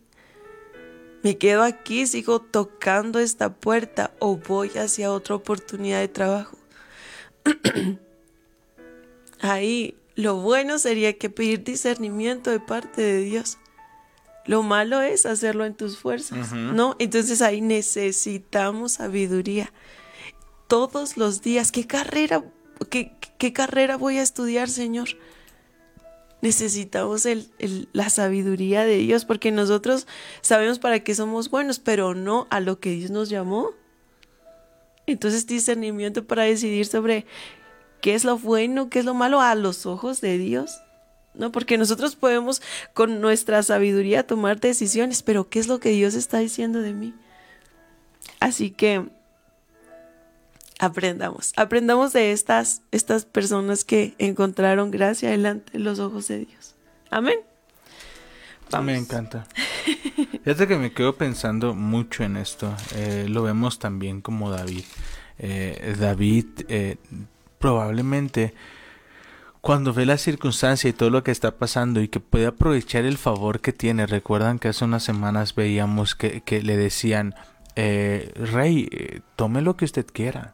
¿Me 1.23 1.37
quedo 1.37 1.63
aquí, 1.63 2.05
sigo 2.05 2.41
tocando 2.41 3.19
esta 3.19 3.53
puerta 3.53 4.11
o 4.19 4.35
voy 4.35 4.69
hacia 4.71 5.11
otra 5.11 5.35
oportunidad 5.35 6.01
de 6.01 6.09
trabajo? 6.09 6.57
Ahí 9.39 9.95
lo 10.15 10.35
bueno 10.35 10.79
sería 10.79 11.17
que 11.17 11.29
pedir 11.29 11.63
discernimiento 11.63 12.51
de 12.51 12.59
parte 12.59 13.01
de 13.01 13.19
Dios. 13.21 13.57
Lo 14.45 14.61
malo 14.63 15.01
es 15.01 15.25
hacerlo 15.25 15.65
en 15.65 15.73
tus 15.73 15.97
fuerzas. 15.97 16.51
¿no? 16.75 16.95
Entonces 16.99 17.41
ahí 17.41 17.61
necesitamos 17.61 18.93
sabiduría. 18.93 19.71
Todos 20.67 21.17
los 21.17 21.41
días, 21.41 21.71
¿qué 21.71 21.85
carrera, 21.87 22.43
qué, 22.89 23.13
qué 23.37 23.53
carrera 23.53 23.95
voy 23.97 24.17
a 24.17 24.21
estudiar, 24.21 24.69
Señor? 24.69 25.09
Necesitamos 26.41 27.25
el- 27.25 27.49
el- 27.59 27.87
la 27.93 28.09
sabiduría 28.09 28.83
de 28.83 28.97
Dios 28.97 29.23
porque 29.23 29.51
nosotros 29.51 30.07
sabemos 30.41 30.77
para 30.77 30.99
qué 31.01 31.15
somos 31.15 31.49
buenos, 31.49 31.79
pero 31.79 32.15
no 32.15 32.47
a 32.49 32.59
lo 32.59 32.79
que 32.81 32.91
Dios 32.91 33.11
nos 33.11 33.29
llamó. 33.29 33.69
Entonces 35.07 35.47
discernimiento 35.47 36.25
para 36.25 36.43
decidir 36.43 36.85
sobre 36.85 37.25
qué 38.01 38.13
es 38.13 38.25
lo 38.25 38.37
bueno, 38.37 38.89
qué 38.89 38.99
es 38.99 39.05
lo 39.05 39.13
malo 39.13 39.39
a 39.39 39.55
los 39.55 39.85
ojos 39.85 40.19
de 40.19 40.37
Dios. 40.37 40.81
¿No? 41.33 41.51
Porque 41.51 41.77
nosotros 41.77 42.15
podemos 42.15 42.61
con 42.93 43.19
nuestra 43.21 43.63
sabiduría 43.63 44.27
tomar 44.27 44.59
decisiones, 44.59 45.23
pero 45.23 45.49
¿qué 45.49 45.59
es 45.59 45.67
lo 45.67 45.79
que 45.79 45.89
Dios 45.89 46.13
está 46.13 46.37
diciendo 46.39 46.81
de 46.81 46.93
mí? 46.93 47.13
Así 48.39 48.69
que 48.69 49.09
aprendamos, 50.79 51.53
aprendamos 51.55 52.13
de 52.13 52.31
estas, 52.31 52.81
estas 52.91 53.25
personas 53.25 53.83
que 53.83 54.13
encontraron 54.19 54.91
gracia 54.91 55.31
delante 55.31 55.73
de 55.73 55.79
los 55.79 55.99
ojos 55.99 56.27
de 56.27 56.39
Dios. 56.45 56.75
Amén. 57.09 57.39
Me 58.81 58.97
encanta. 58.97 59.45
Fíjate 60.43 60.67
que 60.67 60.77
me 60.77 60.93
quedo 60.93 61.15
pensando 61.15 61.75
mucho 61.75 62.23
en 62.23 62.37
esto. 62.37 62.75
Eh, 62.95 63.27
lo 63.29 63.43
vemos 63.43 63.77
también 63.79 64.21
como 64.21 64.49
David. 64.49 64.83
Eh, 65.37 65.95
David 65.99 66.45
eh, 66.67 66.97
probablemente 67.59 68.53
cuando 69.63 69.93
ve 69.93 70.05
la 70.05 70.17
circunstancia 70.17 70.89
y 70.89 70.93
todo 70.93 71.09
lo 71.09 71.23
que 71.23 71.31
está 71.31 71.55
pasando 71.55 72.01
y 72.01 72.09
que 72.09 72.19
puede 72.19 72.47
aprovechar 72.47 73.05
el 73.05 73.17
favor 73.17 73.61
que 73.61 73.71
tiene. 73.71 74.05
Recuerdan 74.05 74.59
que 74.59 74.67
hace 74.67 74.83
unas 74.83 75.03
semanas 75.03 75.55
veíamos 75.55 76.15
que, 76.15 76.43
le 76.61 76.75
decían, 76.75 77.33
eh, 77.77 78.33
Rey, 78.35 78.89
eh, 78.91 79.21
tome 79.37 79.61
lo 79.61 79.77
que 79.77 79.85
usted 79.85 80.05
quiera. 80.05 80.53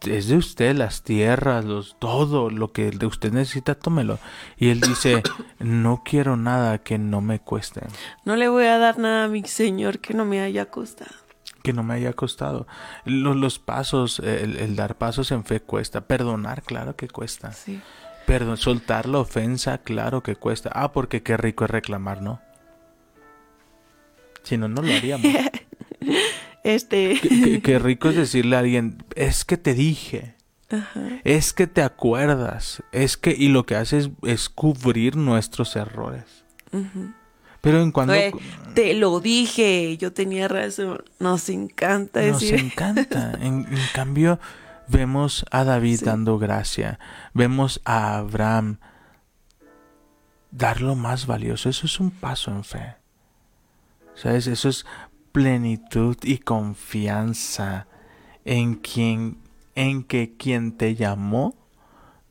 es 0.00 0.26
de 0.26 0.36
usted 0.36 0.74
las 0.74 1.04
tierras, 1.04 1.64
los 1.64 1.96
todo 2.00 2.50
lo 2.50 2.72
que 2.72 2.90
de 2.90 3.06
usted 3.06 3.32
necesita, 3.32 3.76
tómelo. 3.76 4.18
Y 4.56 4.70
él 4.70 4.80
dice, 4.80 5.22
no 5.60 6.02
quiero 6.04 6.36
nada 6.36 6.78
que 6.78 6.98
no 6.98 7.20
me 7.20 7.38
cueste, 7.38 7.82
No 8.24 8.34
le 8.34 8.48
voy 8.48 8.64
a 8.64 8.78
dar 8.78 8.98
nada 8.98 9.26
a 9.26 9.28
mi 9.28 9.44
Señor 9.44 10.00
que 10.00 10.12
no 10.12 10.24
me 10.24 10.40
haya 10.40 10.66
costado. 10.66 11.14
Que 11.62 11.72
no 11.72 11.82
me 11.82 11.94
haya 11.94 12.12
costado. 12.12 12.66
Los, 13.04 13.36
los 13.36 13.58
pasos, 13.58 14.18
el, 14.20 14.56
el 14.56 14.76
dar 14.76 14.96
pasos 14.96 15.30
en 15.32 15.44
fe 15.44 15.60
cuesta, 15.60 16.02
perdonar, 16.02 16.62
claro 16.62 16.96
que 16.96 17.08
cuesta. 17.08 17.52
Sí. 17.52 17.80
Perdón, 18.26 18.56
soltar 18.56 19.08
la 19.08 19.18
ofensa, 19.18 19.78
claro 19.78 20.22
que 20.22 20.36
cuesta. 20.36 20.70
Ah, 20.72 20.92
porque 20.92 21.22
qué 21.22 21.36
rico 21.36 21.64
es 21.64 21.70
reclamar, 21.70 22.22
¿no? 22.22 22.40
Si 24.42 24.56
no, 24.56 24.68
no 24.68 24.82
lo 24.82 24.92
haríamos. 24.92 25.26
Este. 26.62 27.60
qué, 27.64 27.78
rico 27.78 28.10
es 28.10 28.16
decirle 28.16 28.56
a 28.56 28.58
alguien, 28.58 29.02
es 29.14 29.46
que 29.46 29.56
te 29.56 29.72
dije, 29.72 30.34
Ajá. 30.68 31.20
es 31.24 31.54
que 31.54 31.66
te 31.66 31.82
acuerdas, 31.82 32.82
es 32.92 33.16
que... 33.16 33.30
Y 33.30 33.48
lo 33.48 33.64
que 33.64 33.76
hace 33.76 33.96
es, 33.96 34.10
es 34.24 34.50
cubrir 34.50 35.16
nuestros 35.16 35.74
errores. 35.76 36.44
Ujú. 36.70 37.14
Pero 37.60 37.82
en 37.82 37.92
cuando... 37.92 38.12
Oye, 38.14 38.32
te 38.74 38.94
lo 38.94 39.20
dije, 39.20 39.96
yo 39.98 40.12
tenía 40.12 40.48
razón. 40.48 41.02
Nos 41.18 41.48
encanta 41.48 42.22
Nos 42.22 42.40
decir. 42.40 42.58
encanta. 42.58 43.32
En, 43.40 43.66
en 43.70 43.78
cambio, 43.94 44.38
vemos 44.88 45.44
a 45.50 45.64
David 45.64 45.98
Sí. 45.98 46.04
dando 46.04 46.38
gracia. 46.38 46.98
Vemos 47.34 47.80
a 47.84 48.16
Abraham 48.16 48.78
dar 50.50 50.80
lo 50.80 50.94
más 50.94 51.26
valioso. 51.26 51.68
Eso 51.68 51.86
es 51.86 52.00
un 52.00 52.10
paso 52.10 52.50
en 52.50 52.64
fe. 52.64 52.94
¿Sabes? 54.14 54.46
Eso 54.46 54.68
es 54.68 54.86
plenitud 55.32 56.16
y 56.22 56.38
confianza 56.38 57.86
en 58.44 58.74
quien, 58.74 59.38
en 59.74 60.02
que 60.02 60.34
quien 60.36 60.72
te 60.76 60.94
llamó 60.94 61.54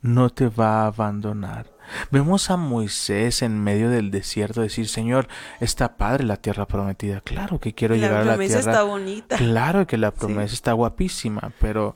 no 0.02 0.30
te 0.30 0.48
va 0.50 0.84
a 0.84 0.88
abandonar. 0.88 1.68
Vemos 2.12 2.50
a 2.50 2.58
Moisés 2.58 3.42
en 3.42 3.62
medio 3.64 3.90
del 3.90 4.12
desierto 4.12 4.62
decir, 4.62 4.88
Señor, 4.88 5.28
está 5.60 5.98
padre 5.98 6.24
la 6.24 6.38
tierra 6.38 6.66
prometida. 6.68 7.22
Claro 7.22 7.60
que 7.60 7.74
quiero 7.74 7.96
la 7.96 8.02
llegar 8.02 8.22
a 8.22 8.26
la 8.26 8.32
promesa 8.34 8.60
tierra. 8.60 8.72
está 8.72 8.84
bonita. 8.84 9.38
Claro 9.38 9.88
que 9.88 9.98
la 9.98 10.12
Sí. 10.12 10.18
promesa 10.20 10.54
está 10.54 10.74
guapísima, 10.74 11.52
pero 11.60 11.96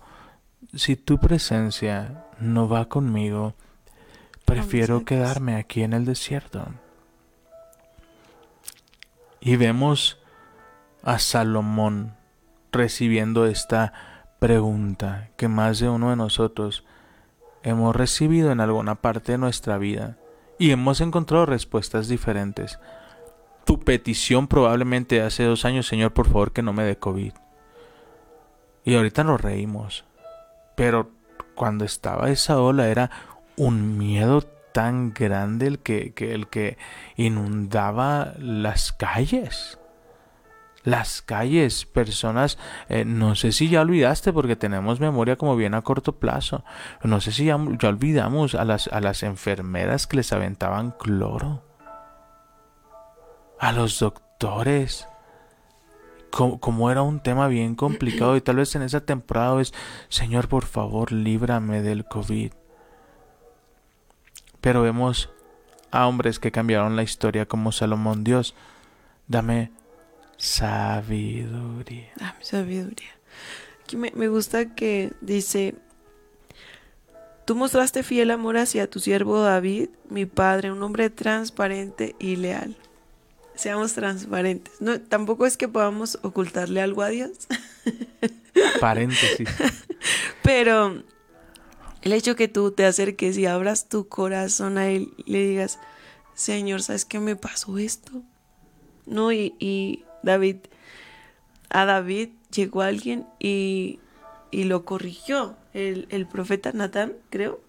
si 0.74 0.96
tu 0.96 1.20
presencia 1.20 2.26
no 2.40 2.68
va 2.68 2.86
conmigo, 2.90 3.54
prefiero 4.46 5.06
quedarme 5.06 5.56
aquí 5.56 5.84
en 5.84 5.94
el 5.94 6.06
desierto. 6.06 6.66
Y 9.40 9.56
vemos 9.58 10.20
a 11.04 11.20
Salomón 11.20 12.16
recibiendo 12.72 13.46
esta 13.46 13.94
pregunta 14.40 15.30
que 15.38 15.48
más 15.48 15.80
de 15.80 15.90
uno 15.90 16.10
de 16.10 16.16
nosotros 16.16 16.84
hemos 17.64 17.96
recibido 17.96 18.52
en 18.52 18.60
alguna 18.60 18.96
parte 18.96 19.34
de 19.34 19.38
nuestra 19.38 19.78
vida 19.78 20.18
y 20.60 20.72
hemos 20.72 21.02
encontrado 21.02 21.46
respuestas 21.46 22.08
diferentes. 22.08 22.80
Tu 23.66 23.80
petición 23.80 24.48
probablemente 24.48 25.22
hace 25.22 25.44
dos 25.44 25.66
años, 25.66 25.88
Señor, 25.88 26.14
por 26.14 26.28
favor 26.28 26.52
que 26.52 26.62
no 26.62 26.74
me 26.74 26.84
dé 26.84 26.98
COVID. 26.98 27.34
Y 28.84 28.96
ahorita 28.96 29.24
nos 29.24 29.40
reímos. 29.42 30.04
Pero 30.76 31.12
cuando 31.56 31.86
estaba 31.86 32.30
esa 32.30 32.60
ola 32.60 32.88
era 32.90 33.10
un 33.56 33.98
miedo 33.98 34.42
tan 34.74 35.14
grande 35.14 35.68
el 35.68 35.80
que, 35.80 36.14
que- 36.14 36.34
el 36.34 36.48
que 36.48 36.78
inundaba 37.16 38.34
las 38.40 38.92
calles. 38.92 39.80
Las 40.84 41.22
calles, 41.22 41.86
personas, 41.86 42.58
eh, 42.90 43.06
no 43.06 43.36
sé 43.36 43.54
si 43.54 43.70
ya 43.70 43.82
olvidaste 43.82 44.34
porque 44.34 44.58
tenemos 44.58 45.00
memoria 45.00 45.38
como 45.38 45.56
bien 45.56 45.76
a 45.76 45.82
corto 45.82 46.20
plazo. 46.20 46.66
No 47.04 47.22
sé 47.22 47.32
si 47.32 47.46
ya, 47.46 47.58
ya 47.80 47.90
olvidamos 47.90 48.54
a 48.54 48.66
las, 48.66 48.88
a 48.90 49.00
las 49.00 49.24
enfermeras 49.24 50.08
que 50.08 50.18
les 50.18 50.34
aventaban 50.34 50.92
cloro. 50.92 51.64
A 53.60 53.72
los 53.72 54.00
doctores. 54.00 55.08
Como, 56.32 56.60
como 56.60 56.92
era 56.92 57.02
un 57.02 57.22
tema 57.22 57.48
bien 57.48 57.76
complicado 57.76 58.36
y 58.36 58.42
tal 58.42 58.58
vez 58.58 58.76
en 58.76 58.82
esa 58.82 59.02
temporada 59.02 59.62
es, 59.62 59.74
Señor, 60.10 60.50
por 60.50 60.66
favor, 60.66 61.12
líbrame 61.12 61.82
del 61.82 62.06
COVID. 62.06 62.52
Pero 64.60 64.82
vemos 64.82 65.30
a 65.92 66.08
hombres 66.08 66.40
que 66.40 66.52
cambiaron 66.52 66.96
la 66.96 67.04
historia 67.04 67.46
como 67.46 67.72
Salomón. 67.72 68.24
Dios, 68.24 68.56
dame 69.28 69.72
sabiduría. 70.38 72.12
Dame 72.18 72.44
sabiduría. 72.44 73.12
Aquí 73.84 73.98
me, 73.98 74.12
me 74.16 74.28
gusta 74.28 74.74
que 74.76 75.14
dice, 75.22 75.76
tú 77.46 77.56
mostraste 77.56 78.04
fiel 78.04 78.32
amor 78.32 78.58
hacia 78.58 78.90
tu 78.90 79.00
siervo 79.00 79.42
David, 79.42 79.90
mi 80.10 80.26
padre, 80.26 80.72
un 80.72 80.82
hombre 80.84 81.10
transparente 81.10 82.16
y 82.20 82.36
leal. 82.36 82.76
Seamos 83.56 83.94
transparentes. 83.94 84.74
No, 84.82 85.00
tampoco 85.00 85.46
es 85.46 85.58
que 85.58 85.68
podamos 85.68 86.18
ocultarle 86.24 86.82
algo 86.82 87.04
a 87.04 87.10
Dios, 87.10 87.32
Paréntesis. 88.80 89.48
pero 90.42 91.04
el 92.02 92.14
hecho 92.14 92.36
que 92.36 92.48
tú 92.48 92.72
te 92.72 92.86
acerques 92.86 93.38
y 93.38 93.46
abras 93.46 93.88
tu 93.90 94.08
corazón 94.08 94.78
a 94.78 94.90
Él 94.90 95.14
y 95.18 95.32
le 95.32 95.48
digas, 95.48 95.80
Señor, 96.34 96.82
¿sabes 96.82 97.06
qué 97.06 97.20
me 97.20 97.36
pasó 97.36 97.78
esto? 97.78 98.24
No, 99.06 99.32
y, 99.32 99.56
y 99.60 100.04
David, 100.24 100.58
a 101.70 101.86
David 101.86 102.30
llegó 102.52 102.82
alguien 102.82 103.28
y, 103.40 104.00
y 104.52 104.64
lo 104.64 104.86
corrigió, 104.86 105.56
el, 105.74 106.08
el 106.10 106.28
profeta 106.28 106.72
Natán, 106.72 107.14
creo, 107.30 107.62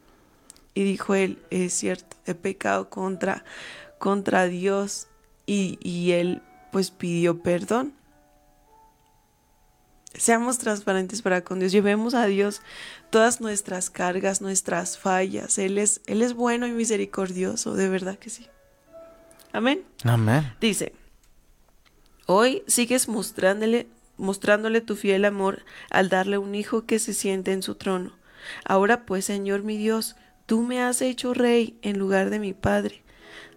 y 0.75 0.85
dijo 0.85 1.14
él, 1.14 1.38
es 1.51 1.73
cierto, 1.73 2.17
he 2.27 2.35
pecado 2.35 2.88
contra, 2.90 3.45
contra 3.99 4.47
Dios, 4.47 5.09
y, 5.47 5.79
y 5.83 6.12
él 6.12 6.43
pues 6.73 6.90
pidió 6.90 7.43
perdón. 7.43 7.93
Seamos 10.17 10.59
transparentes 10.59 11.23
para 11.23 11.43
con 11.43 11.59
Dios, 11.59 11.73
llevemos 11.73 12.14
a 12.14 12.27
Dios 12.27 12.62
todas 13.11 13.40
nuestras 13.40 13.90
cargas, 13.90 14.40
nuestras 14.40 14.97
fallas. 14.97 15.59
Él 15.59 15.77
es, 15.77 16.01
Él 16.07 16.23
es 16.23 16.35
bueno 16.35 16.69
y 16.69 16.71
misericordioso, 16.71 17.75
de 17.75 17.88
verdad 17.88 18.17
que 18.17 18.31
sí. 18.31 18.47
Amén. 19.53 19.85
Amén. 20.05 20.53
Dice, 20.61 20.93
hoy 22.27 22.63
sigues 22.67 23.09
mostrándole, 23.09 23.87
mostrándole 24.17 24.81
tu 24.81 24.97
fiel 24.97 25.25
amor 25.25 25.65
al 25.91 26.09
darle 26.09 26.39
un 26.39 26.55
hijo 26.55 26.87
que 26.87 26.99
se 26.99 27.15
siente 27.15 27.53
en 27.53 27.63
su 27.63 27.75
trono. 27.75 28.13
Ahora 28.65 29.07
pues, 29.07 29.25
Señor 29.25 29.63
mi 29.63 29.77
Dios, 29.77 30.17
tú 30.47 30.63
me 30.63 30.83
has 30.83 31.03
hecho 31.03 31.35
rey 31.35 31.79
en 31.83 31.99
lugar 31.99 32.31
de 32.31 32.39
mi 32.39 32.53
padre. 32.53 33.05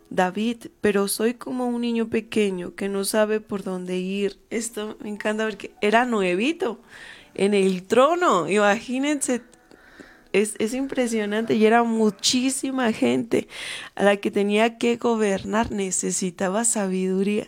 David, 0.10 0.68
pero 0.80 1.08
soy 1.08 1.34
como 1.34 1.68
un 1.68 1.82
niño 1.82 2.08
pequeño 2.10 2.76
que 2.76 2.88
no 2.88 3.04
sabe 3.04 3.42
por 3.42 3.64
dónde 3.64 3.98
ir. 3.98 4.40
Esto 4.50 4.98
me 5.02 5.10
encanta 5.10 5.46
porque 5.46 5.72
era 5.82 6.06
nuevito 6.06 6.80
en 7.34 7.54
el 7.54 7.84
trono. 7.84 8.50
Imagínense, 8.50 9.42
es, 10.32 10.56
es 10.60 10.74
impresionante 10.74 11.56
y 11.56 11.66
era 11.66 11.84
muchísima 11.84 12.94
gente 12.94 13.48
a 13.96 14.04
la 14.04 14.18
que 14.18 14.32
tenía 14.32 14.78
que 14.78 14.96
gobernar. 14.96 15.72
Necesitaba 15.72 16.64
sabiduría, 16.64 17.48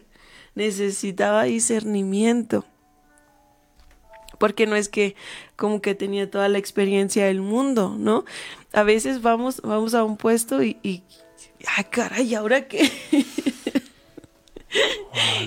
necesitaba 0.55 1.43
discernimiento. 1.43 2.65
Porque 4.37 4.65
no 4.65 4.75
es 4.75 4.87
que 4.87 5.15
como 5.55 5.81
que 5.81 5.95
tenía 5.95 6.31
toda 6.31 6.47
la 6.47 6.57
experiencia 6.57 7.25
del 7.25 7.41
mundo, 7.41 7.95
¿no? 7.97 8.23
A 8.71 8.83
veces 8.83 9.21
vamos, 9.21 9.61
vamos 9.61 9.93
a 9.93 10.03
un 10.03 10.15
puesto 10.15 10.63
y, 10.63 10.77
y 10.81 11.03
¡ay, 11.75 11.83
caray! 11.89 12.35
¿Ahora 12.35 12.67
qué? 12.67 12.89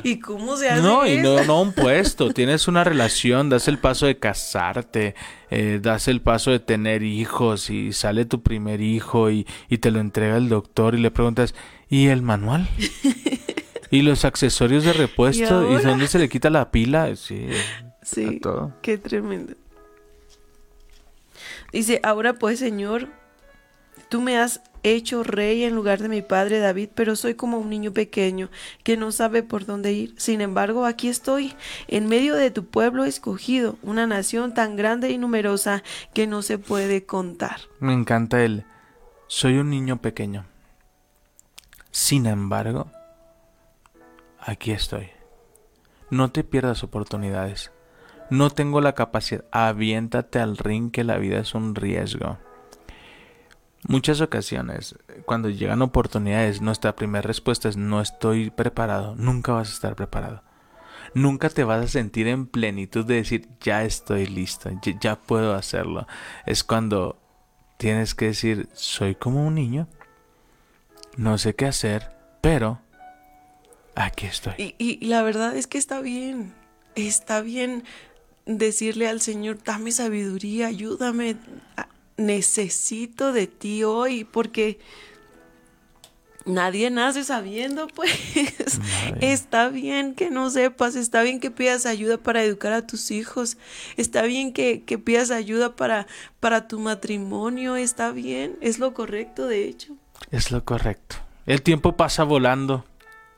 ¿Y 0.03 0.19
cómo 0.19 0.57
se 0.57 0.69
hace 0.69 0.83
No, 0.83 1.07
y 1.07 1.19
no, 1.19 1.45
no 1.45 1.63
un 1.63 1.73
puesto. 1.73 2.33
Tienes 2.33 2.67
una 2.69 2.85
relación, 2.85 3.49
das 3.49 3.69
el 3.69 3.79
paso 3.79 4.07
de 4.07 4.19
casarte, 4.19 5.15
eh, 5.51 5.79
das 5.81 6.09
el 6.09 6.21
paso 6.21 6.51
de 6.51 6.59
tener 6.59 7.03
hijos 7.03 7.71
y 7.71 7.93
sale 7.93 8.25
tu 8.25 8.43
primer 8.43 8.81
hijo 8.81 9.31
y, 9.31 9.47
y 9.69 9.79
te 9.79 9.91
lo 9.91 10.01
entrega 10.01 10.37
el 10.37 10.49
doctor 10.49 10.95
y 10.95 10.99
le 10.99 11.11
preguntas, 11.11 11.55
¿y 11.89 12.09
el 12.09 12.23
manual? 12.23 12.69
¿Y 13.93 14.01
los 14.03 14.25
accesorios 14.25 14.85
de 14.85 14.93
repuesto? 14.95 15.63
¿Y, 15.71 15.75
ahora? 15.77 15.91
dónde 15.91 16.09
se 16.09 16.19
le 16.19 16.29
quita 16.29 16.51
la 16.51 16.71
pila? 16.73 17.15
Sí, 17.15 17.47
Sí, 18.03 18.39
a 18.39 18.41
todo. 18.41 18.73
qué 18.83 18.99
tremendo. 18.99 19.53
Dice, 21.73 22.01
ahora 22.03 22.33
pues 22.33 22.59
Señor, 22.59 23.09
tú 24.09 24.21
me 24.23 24.39
has 24.39 24.63
hecho 24.83 25.23
rey 25.23 25.65
en 25.65 25.75
lugar 25.75 26.01
de 26.01 26.09
mi 26.09 26.23
padre 26.23 26.59
David, 26.59 26.89
pero 26.95 27.17
soy 27.17 27.35
como 27.35 27.59
un 27.59 27.69
niño 27.71 27.93
pequeño 27.93 28.51
que 28.83 28.97
no 28.97 29.13
sabe 29.13 29.43
por 29.43 29.67
dónde 29.67 29.93
ir. 29.93 30.15
Sin 30.17 30.41
embargo, 30.41 30.87
aquí 30.87 31.09
estoy, 31.09 31.55
en 31.87 32.09
medio 32.09 32.35
de 32.35 32.51
tu 32.51 32.65
pueblo 32.65 33.05
escogido, 33.05 33.79
una 33.83 34.07
nación 34.07 34.55
tan 34.55 34.75
grande 34.75 35.11
y 35.11 35.19
numerosa 35.19 35.83
que 36.15 36.27
no 36.27 36.41
se 36.43 36.57
puede 36.59 37.05
contar. 37.05 37.61
Me 37.79 37.93
encanta 37.93 38.43
el, 38.43 38.65
soy 39.29 39.59
un 39.59 39.69
niño 39.71 40.01
pequeño. 40.01 40.47
Sin 41.91 42.25
embargo, 42.27 42.91
aquí 44.43 44.73
estoy. 44.73 45.11
No 46.11 46.31
te 46.31 46.45
pierdas 46.45 46.83
oportunidades. 46.85 47.73
no 48.31 48.51
tengo 48.51 48.81
la 48.81 48.95
capacidad. 48.95 49.45
Aviéntate 49.51 50.39
al 50.39 50.57
ring 50.57 50.91
que 50.91 51.05
la 51.05 51.19
vida 51.19 51.39
es 51.39 51.55
un 51.55 51.75
riesgo. 51.75 52.39
Muchas 53.89 54.21
ocasiones, 54.21 54.97
cuando 55.27 55.51
llegan 55.51 55.83
oportunidades, 55.83 56.63
nuestra 56.63 56.95
primera 56.95 57.23
respuesta 57.23 57.69
es 57.69 57.77
no 57.77 58.01
estoy 58.01 58.51
preparado. 58.51 59.15
Nunca 59.17 59.53
vas 59.53 59.71
a 59.71 59.73
estar 59.73 59.97
preparado. 59.97 60.43
Nunca 61.15 61.51
te 61.51 61.65
vas 61.65 61.85
a 61.85 61.89
sentir 61.89 62.29
en 62.29 62.47
plenitud 62.47 63.05
de 63.05 63.17
decir 63.17 63.49
ya 63.61 63.85
estoy 63.85 64.27
listo, 64.27 64.71
ya, 64.83 64.99
ya 65.01 65.17
puedo 65.17 65.55
hacerlo. 65.55 66.07
Es 66.47 66.65
cuando 66.65 67.19
tienes 67.77 68.15
que 68.15 68.27
decir 68.27 68.69
soy 68.73 69.15
como 69.15 69.47
un 69.47 69.57
niño, 69.57 69.89
no 71.17 71.37
sé 71.37 71.55
qué 71.55 71.67
hacer, 71.67 72.17
pero 72.41 72.81
aquí 73.95 74.27
estoy. 74.27 74.55
Y, 74.59 74.75
y 74.79 75.07
la 75.07 75.23
verdad 75.23 75.57
es 75.57 75.67
que 75.67 75.79
está 75.79 76.01
bien, 76.01 76.53
está 76.95 77.41
bien 77.41 77.85
decirle 78.47 79.09
al 79.09 79.21
Señor, 79.21 79.63
dame 79.63 79.93
sabiduría, 79.93 80.69
ayúdame, 80.69 81.37
necesito 82.17 83.33
de 83.33 83.47
ti 83.47 83.85
hoy, 83.85 84.25
porque 84.25 84.79
nadie 86.45 86.91
nace 86.91 87.25
sabiendo, 87.25 87.87
pues. 87.89 88.11
Está 89.21 89.69
bien 89.69 90.15
que 90.15 90.31
no 90.31 90.51
sepas, 90.51 90.97
está 90.97 91.23
bien 91.23 91.41
que 91.41 91.51
pidas 91.51 91.87
ayuda 91.87 92.19
para 92.19 92.43
educar 92.43 92.73
a 92.73 92.87
tus 92.87 93.11
hijos, 93.11 93.57
está 93.97 94.23
bien 94.23 94.53
que, 94.53 94.83
que 94.83 94.99
pidas 94.99 95.31
ayuda 95.31 95.77
para, 95.77 96.07
para 96.41 96.69
tu 96.69 96.79
matrimonio, 96.79 97.77
está 97.77 98.11
bien, 98.13 98.57
es 98.61 98.79
lo 98.79 98.95
correcto, 98.95 99.47
de 99.47 99.69
hecho. 99.69 99.95
Es 100.31 100.51
lo 100.51 100.65
correcto. 100.65 101.17
El 101.47 101.63
tiempo 101.63 101.97
pasa 101.97 102.23
volando. 102.23 102.85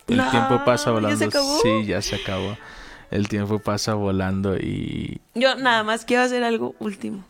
El 0.07 0.19
No, 0.19 0.31
tiempo 0.31 0.65
pasa 0.65 0.87
¿ya 0.87 0.91
volando. 0.93 1.19
se 1.19 1.25
acabó? 1.25 1.59
Sí, 1.63 1.85
ya 1.87 2.03
se 2.03 2.17
acabó. 2.17 2.57
El 3.11 3.29
tiempo 3.29 3.59
pasa 3.59 3.95
volando 3.95 4.57
y 4.57 5.21
Yo 5.35 5.55
nada 5.57 5.83
más 5.85 6.05
quiero 6.05 6.23
hacer 6.25 6.43
algo 6.45 6.75
último. 6.79 7.25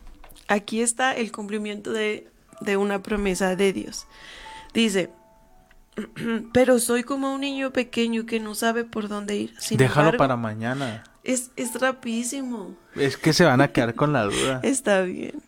Aquí 0.48 0.80
está 0.82 1.12
el 1.14 1.30
cumplimiento 1.32 1.92
de, 1.92 2.28
de 2.60 2.76
una 2.76 3.02
promesa 3.02 3.54
de 3.56 3.72
Dios. 3.72 4.06
Dice, 4.72 5.10
pero 6.52 6.78
soy 6.78 7.02
como 7.04 7.34
un 7.34 7.40
niño 7.40 7.72
pequeño 7.72 8.26
que 8.26 8.40
no 8.40 8.54
sabe 8.54 8.84
por 8.84 9.08
dónde 9.08 9.36
ir. 9.36 9.54
Sin 9.58 9.78
déjalo 9.78 10.06
embargo, 10.08 10.18
para 10.18 10.36
mañana. 10.36 11.04
Es, 11.22 11.50
es 11.56 11.78
rapidísimo. 11.80 12.74
Es 12.96 13.16
que 13.16 13.32
se 13.32 13.44
van 13.44 13.60
a 13.60 13.68
quedar 13.68 13.94
con 13.94 14.12
la 14.12 14.24
duda. 14.24 14.60
Está 14.64 15.02
bien. 15.02 15.42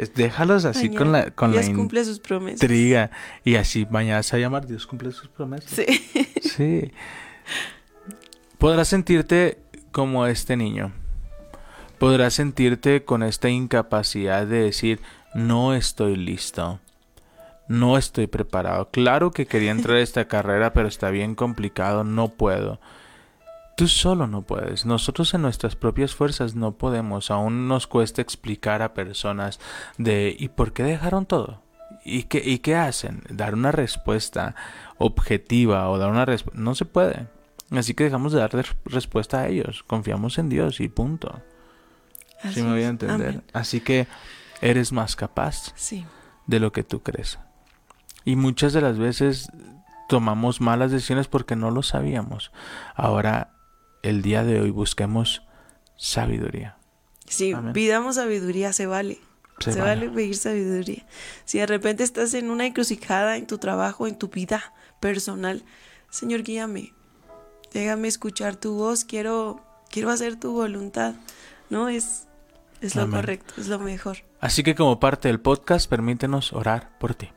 Es- 0.00 0.14
déjalos 0.14 0.64
así 0.64 0.88
Mañana. 0.88 0.98
con 0.98 1.12
la 1.12 1.30
con 1.30 1.54
la 1.54 1.60
Dios 1.62 1.74
cumple 1.76 2.04
sus 2.04 2.18
promesas. 2.20 2.62
intriga 2.62 3.10
y 3.44 3.56
así 3.56 3.86
mañana 3.90 4.22
se 4.22 4.36
va 4.36 4.38
a 4.38 4.40
llamar 4.40 4.66
Dios 4.66 4.86
cumple 4.86 5.10
sus 5.12 5.28
promesas. 5.28 5.70
Sí. 5.70 5.86
Sí. 6.40 6.90
Podrás 8.58 8.88
sentirte 8.88 9.58
como 9.92 10.26
este 10.26 10.56
niño. 10.56 10.92
Podrás 11.98 12.34
sentirte 12.34 13.04
con 13.04 13.22
esta 13.22 13.48
incapacidad 13.48 14.46
de 14.46 14.62
decir, 14.62 15.00
no 15.34 15.74
estoy 15.74 16.16
listo. 16.16 16.80
No 17.68 17.96
estoy 17.98 18.26
preparado. 18.26 18.88
Claro 18.90 19.30
que 19.30 19.46
quería 19.46 19.70
entrar 19.70 19.96
a 19.98 20.00
esta 20.00 20.26
carrera, 20.26 20.72
pero 20.72 20.88
está 20.88 21.10
bien 21.10 21.34
complicado, 21.34 22.02
no 22.04 22.28
puedo. 22.28 22.80
Tú 23.80 23.88
solo 23.88 24.26
no 24.26 24.42
puedes. 24.42 24.84
Nosotros 24.84 25.32
en 25.34 25.42
nuestras 25.42 25.74
propias 25.74 26.14
fuerzas 26.14 26.54
no 26.54 26.72
podemos. 26.72 27.30
Aún 27.30 27.66
nos 27.66 27.86
cuesta 27.86 28.20
explicar 28.20 28.82
a 28.82 28.92
personas 28.94 29.58
de 29.96 30.36
¿y 30.38 30.48
por 30.48 30.72
qué 30.72 30.82
dejaron 30.82 31.24
todo? 31.26 31.62
¿Y 32.04 32.24
qué, 32.24 32.42
y 32.44 32.58
qué 32.58 32.76
hacen? 32.76 33.22
Dar 33.30 33.54
una 33.54 33.72
respuesta 33.72 34.54
objetiva 34.98 35.88
o 35.88 35.98
dar 35.98 36.10
una 36.10 36.24
respuesta. 36.26 36.60
No 36.60 36.74
se 36.74 36.84
puede. 36.84 37.26
Así 37.70 37.94
que 37.94 38.04
dejamos 38.04 38.32
de 38.32 38.40
dar 38.40 38.52
res- 38.52 38.76
respuesta 38.84 39.40
a 39.40 39.48
ellos. 39.48 39.82
Confiamos 39.86 40.38
en 40.38 40.48
Dios 40.50 40.80
y 40.80 40.88
punto. 40.88 41.40
Así 42.42 42.62
me 42.62 42.70
voy 42.72 42.82
a 42.82 42.88
entender. 42.88 43.28
Amén. 43.30 43.44
Así 43.52 43.80
que 43.80 44.06
eres 44.60 44.92
más 44.92 45.16
capaz 45.16 45.72
Sí. 45.76 46.04
de 46.46 46.60
lo 46.60 46.72
que 46.72 46.84
tú 46.84 47.02
crees. 47.02 47.38
Y 48.24 48.36
muchas 48.36 48.72
de 48.72 48.82
las 48.82 48.98
veces 48.98 49.50
tomamos 50.08 50.60
malas 50.60 50.90
decisiones 50.90 51.28
porque 51.28 51.56
no 51.56 51.70
lo 51.70 51.82
sabíamos. 51.82 52.50
Ahora, 52.94 53.52
el 54.02 54.22
día 54.22 54.44
de 54.44 54.60
hoy 54.60 54.70
busquemos 54.70 55.42
sabiduría. 55.96 56.76
Sí, 57.26 57.52
Amén. 57.52 57.72
pidamos 57.72 58.16
sabiduría, 58.16 58.72
se 58.72 58.86
vale. 58.86 59.18
Se 59.60 59.72
Se, 59.72 59.80
vale. 59.80 60.06
vale. 60.06 60.10
pedir 60.16 60.36
sabiduría. 60.36 61.06
Si 61.44 61.58
de 61.58 61.66
repente 61.66 62.02
estás 62.02 62.34
en 62.34 62.50
una 62.50 62.66
encrucijada 62.66 63.36
en 63.36 63.46
tu 63.46 63.58
trabajo, 63.58 64.06
en 64.06 64.16
tu 64.16 64.28
vida 64.28 64.72
personal, 65.00 65.62
Señor, 66.10 66.42
guíame. 66.42 66.92
Déjame 67.72 68.08
escuchar 68.08 68.56
tu 68.56 68.74
voz, 68.74 69.04
quiero 69.04 69.60
quiero 69.90 70.10
hacer 70.10 70.36
tu 70.36 70.52
voluntad. 70.52 71.14
No 71.68 71.88
es 71.88 72.26
es 72.80 72.96
lo 72.96 73.02
Amén. 73.02 73.16
correcto, 73.20 73.54
es 73.58 73.68
lo 73.68 73.78
mejor. 73.78 74.18
Así 74.40 74.62
que 74.62 74.74
como 74.74 74.98
parte 74.98 75.28
del 75.28 75.38
podcast, 75.40 75.88
permítenos 75.88 76.54
orar 76.54 76.96
por 76.98 77.14
ti. 77.14 77.30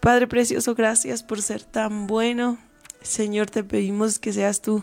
Padre 0.00 0.26
precioso, 0.26 0.74
gracias 0.74 1.22
por 1.22 1.42
ser 1.42 1.62
tan 1.62 2.06
bueno. 2.06 2.56
Señor, 3.02 3.50
te 3.50 3.62
pedimos 3.62 4.18
que 4.18 4.32
seas 4.32 4.62
tú 4.62 4.82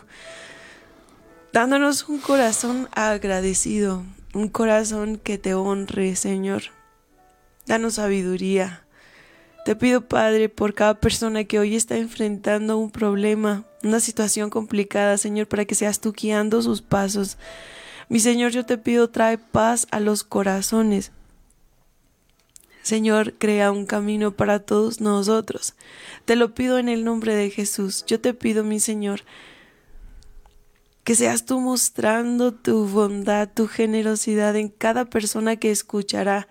dándonos 1.54 2.08
un 2.08 2.18
corazón 2.18 2.88
agradecido, 2.96 4.02
un 4.32 4.48
corazón 4.48 5.18
que 5.18 5.38
te 5.38 5.54
honre, 5.54 6.16
Señor. 6.16 6.64
Danos 7.64 7.94
sabiduría. 7.94 8.84
Te 9.64 9.76
pido, 9.76 10.00
Padre, 10.00 10.48
por 10.48 10.74
cada 10.74 10.94
persona 10.94 11.44
que 11.44 11.60
hoy 11.60 11.76
está 11.76 11.96
enfrentando 11.96 12.76
un 12.76 12.90
problema, 12.90 13.62
una 13.84 14.00
situación 14.00 14.50
complicada, 14.50 15.16
Señor, 15.16 15.46
para 15.46 15.64
que 15.64 15.76
seas 15.76 16.00
tú 16.00 16.12
guiando 16.12 16.60
sus 16.60 16.82
pasos. 16.82 17.38
Mi 18.08 18.18
Señor, 18.18 18.50
yo 18.50 18.66
te 18.66 18.76
pido, 18.76 19.08
trae 19.10 19.38
paz 19.38 19.86
a 19.92 20.00
los 20.00 20.24
corazones. 20.24 21.12
Señor, 22.82 23.34
crea 23.34 23.70
un 23.70 23.86
camino 23.86 24.32
para 24.32 24.58
todos 24.58 25.00
nosotros. 25.00 25.74
Te 26.24 26.34
lo 26.34 26.52
pido 26.52 26.78
en 26.78 26.88
el 26.88 27.04
nombre 27.04 27.36
de 27.36 27.48
Jesús. 27.50 28.04
Yo 28.08 28.20
te 28.20 28.34
pido, 28.34 28.64
mi 28.64 28.80
Señor, 28.80 29.20
que 31.04 31.14
seas 31.14 31.44
tú 31.44 31.60
mostrando 31.60 32.52
tu 32.52 32.88
bondad, 32.88 33.48
tu 33.52 33.68
generosidad 33.68 34.56
en 34.56 34.70
cada 34.70 35.04
persona 35.04 35.56
que 35.56 35.70
escuchará 35.70 36.48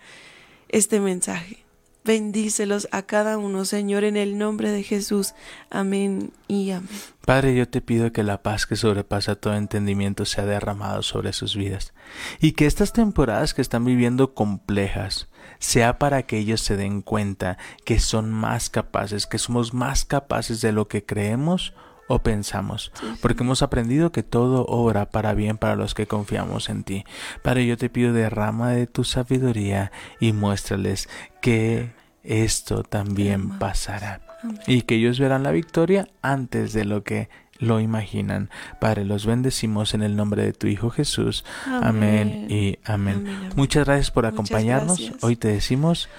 este 0.70 1.00
mensaje. 1.00 1.64
Bendícelos 2.06 2.90
a 2.92 3.04
cada 3.04 3.38
uno, 3.38 3.64
Señor, 3.64 4.04
en 4.04 4.18
el 4.18 4.38
nombre 4.38 4.70
de 4.72 4.84
Jesús. 4.84 5.34
Amén 5.70 6.34
y 6.50 6.72
amén. 6.72 6.90
Padre, 7.26 7.56
yo 7.56 7.68
te 7.68 7.80
pido 7.80 8.12
que 8.12 8.24
la 8.24 8.44
paz 8.44 8.66
que 8.66 8.76
sobrepasa 8.76 9.36
todo 9.36 9.56
entendimiento 9.56 10.26
sea 10.26 10.46
derramado 10.46 11.02
sobre 11.02 11.32
sus 11.32 11.56
vidas 11.56 11.94
y 12.42 12.52
que 12.52 12.66
estas 12.66 12.92
temporadas 12.92 13.54
que 13.54 13.62
están 13.62 13.86
viviendo 13.86 14.34
complejas 14.34 15.30
sea 15.60 15.98
para 15.98 16.24
que 16.24 16.38
ellos 16.38 16.60
se 16.60 16.76
den 16.76 17.02
cuenta 17.02 17.58
que 17.86 18.00
son 18.00 18.32
más 18.32 18.70
capaces, 18.70 19.26
que 19.26 19.38
somos 19.38 19.74
más 19.74 20.04
capaces 20.04 20.60
de 20.60 20.74
lo 20.74 20.90
que 20.90 21.06
creemos 21.06 21.74
o 22.08 22.20
pensamos, 22.20 22.92
porque 23.22 23.44
hemos 23.44 23.62
aprendido 23.62 24.12
que 24.12 24.24
todo 24.24 24.66
obra 24.66 25.10
para 25.10 25.34
bien 25.34 25.58
para 25.58 25.76
los 25.76 25.94
que 25.94 26.08
confiamos 26.08 26.70
en 26.70 26.84
ti. 26.84 27.06
Padre, 27.44 27.66
yo 27.66 27.78
te 27.78 27.90
pido 27.90 28.14
derrama 28.14 28.72
de 28.72 28.88
tu 28.88 29.04
sabiduría 29.04 29.92
y 30.20 30.34
muéstrales 30.34 31.10
que 31.42 31.92
esto 32.24 32.84
también 32.84 33.60
pasará 33.60 34.22
y 34.68 34.82
que 34.84 34.96
ellos 34.96 35.20
verán 35.20 35.44
la 35.44 35.52
victoria 35.52 36.08
antes 36.22 36.74
de 36.74 36.86
lo 36.86 37.04
que 37.04 37.30
lo 37.60 37.80
imaginan. 37.80 38.50
Padre, 38.80 39.06
los 39.06 39.26
bendecimos 39.26 39.94
en 39.94 40.04
el 40.04 40.16
nombre 40.16 40.44
de 40.44 40.54
tu 40.54 40.68
Hijo 40.68 40.90
Jesús. 40.90 41.46
Amén, 41.66 42.48
y 42.50 42.80
amén. 42.84 43.16
Amén, 43.16 43.36
amén. 43.36 43.50
Muchas 43.56 43.86
gracias 43.86 44.12
por 44.12 44.26
acompañarnos. 44.26 45.00
gracias. 45.00 45.24
Hoy 45.24 45.36
te 45.36 45.48
decimos... 45.48 46.10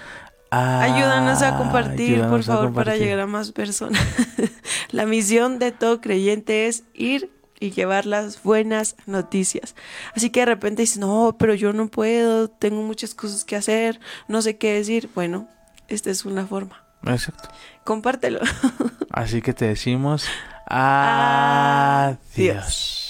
Ayúdanos 0.55 1.41
a 1.41 1.57
compartir, 1.57 2.19
por 2.21 2.25
ayúdanos 2.25 2.45
favor, 2.45 2.73
para 2.73 2.97
llegar 2.97 3.19
a 3.19 3.27
más 3.27 3.51
personas. 3.51 4.01
La 4.91 5.05
misión 5.05 5.59
de 5.59 5.71
todo 5.71 6.01
creyente 6.01 6.67
es 6.67 6.83
ir 6.93 7.29
y 7.59 7.71
llevar 7.71 8.05
las 8.05 8.43
buenas 8.43 8.95
noticias. 9.05 9.75
Así 10.15 10.29
que 10.29 10.41
de 10.41 10.45
repente 10.47 10.81
dices, 10.81 10.97
no, 10.97 11.35
pero 11.37 11.53
yo 11.53 11.73
no 11.73 11.87
puedo, 11.87 12.49
tengo 12.49 12.81
muchas 12.81 13.15
cosas 13.15 13.43
que 13.45 13.55
hacer, 13.55 13.99
no 14.27 14.41
sé 14.41 14.57
qué 14.57 14.73
decir. 14.73 15.09
Bueno, 15.15 15.47
esta 15.87 16.09
es 16.09 16.25
una 16.25 16.45
forma. 16.45 16.83
Exacto. 17.05 17.49
Compártelo. 17.83 18.39
Así 19.11 19.41
que 19.41 19.53
te 19.53 19.65
decimos 19.65 20.27
Adiós. 20.67 22.17
adiós. 22.33 23.04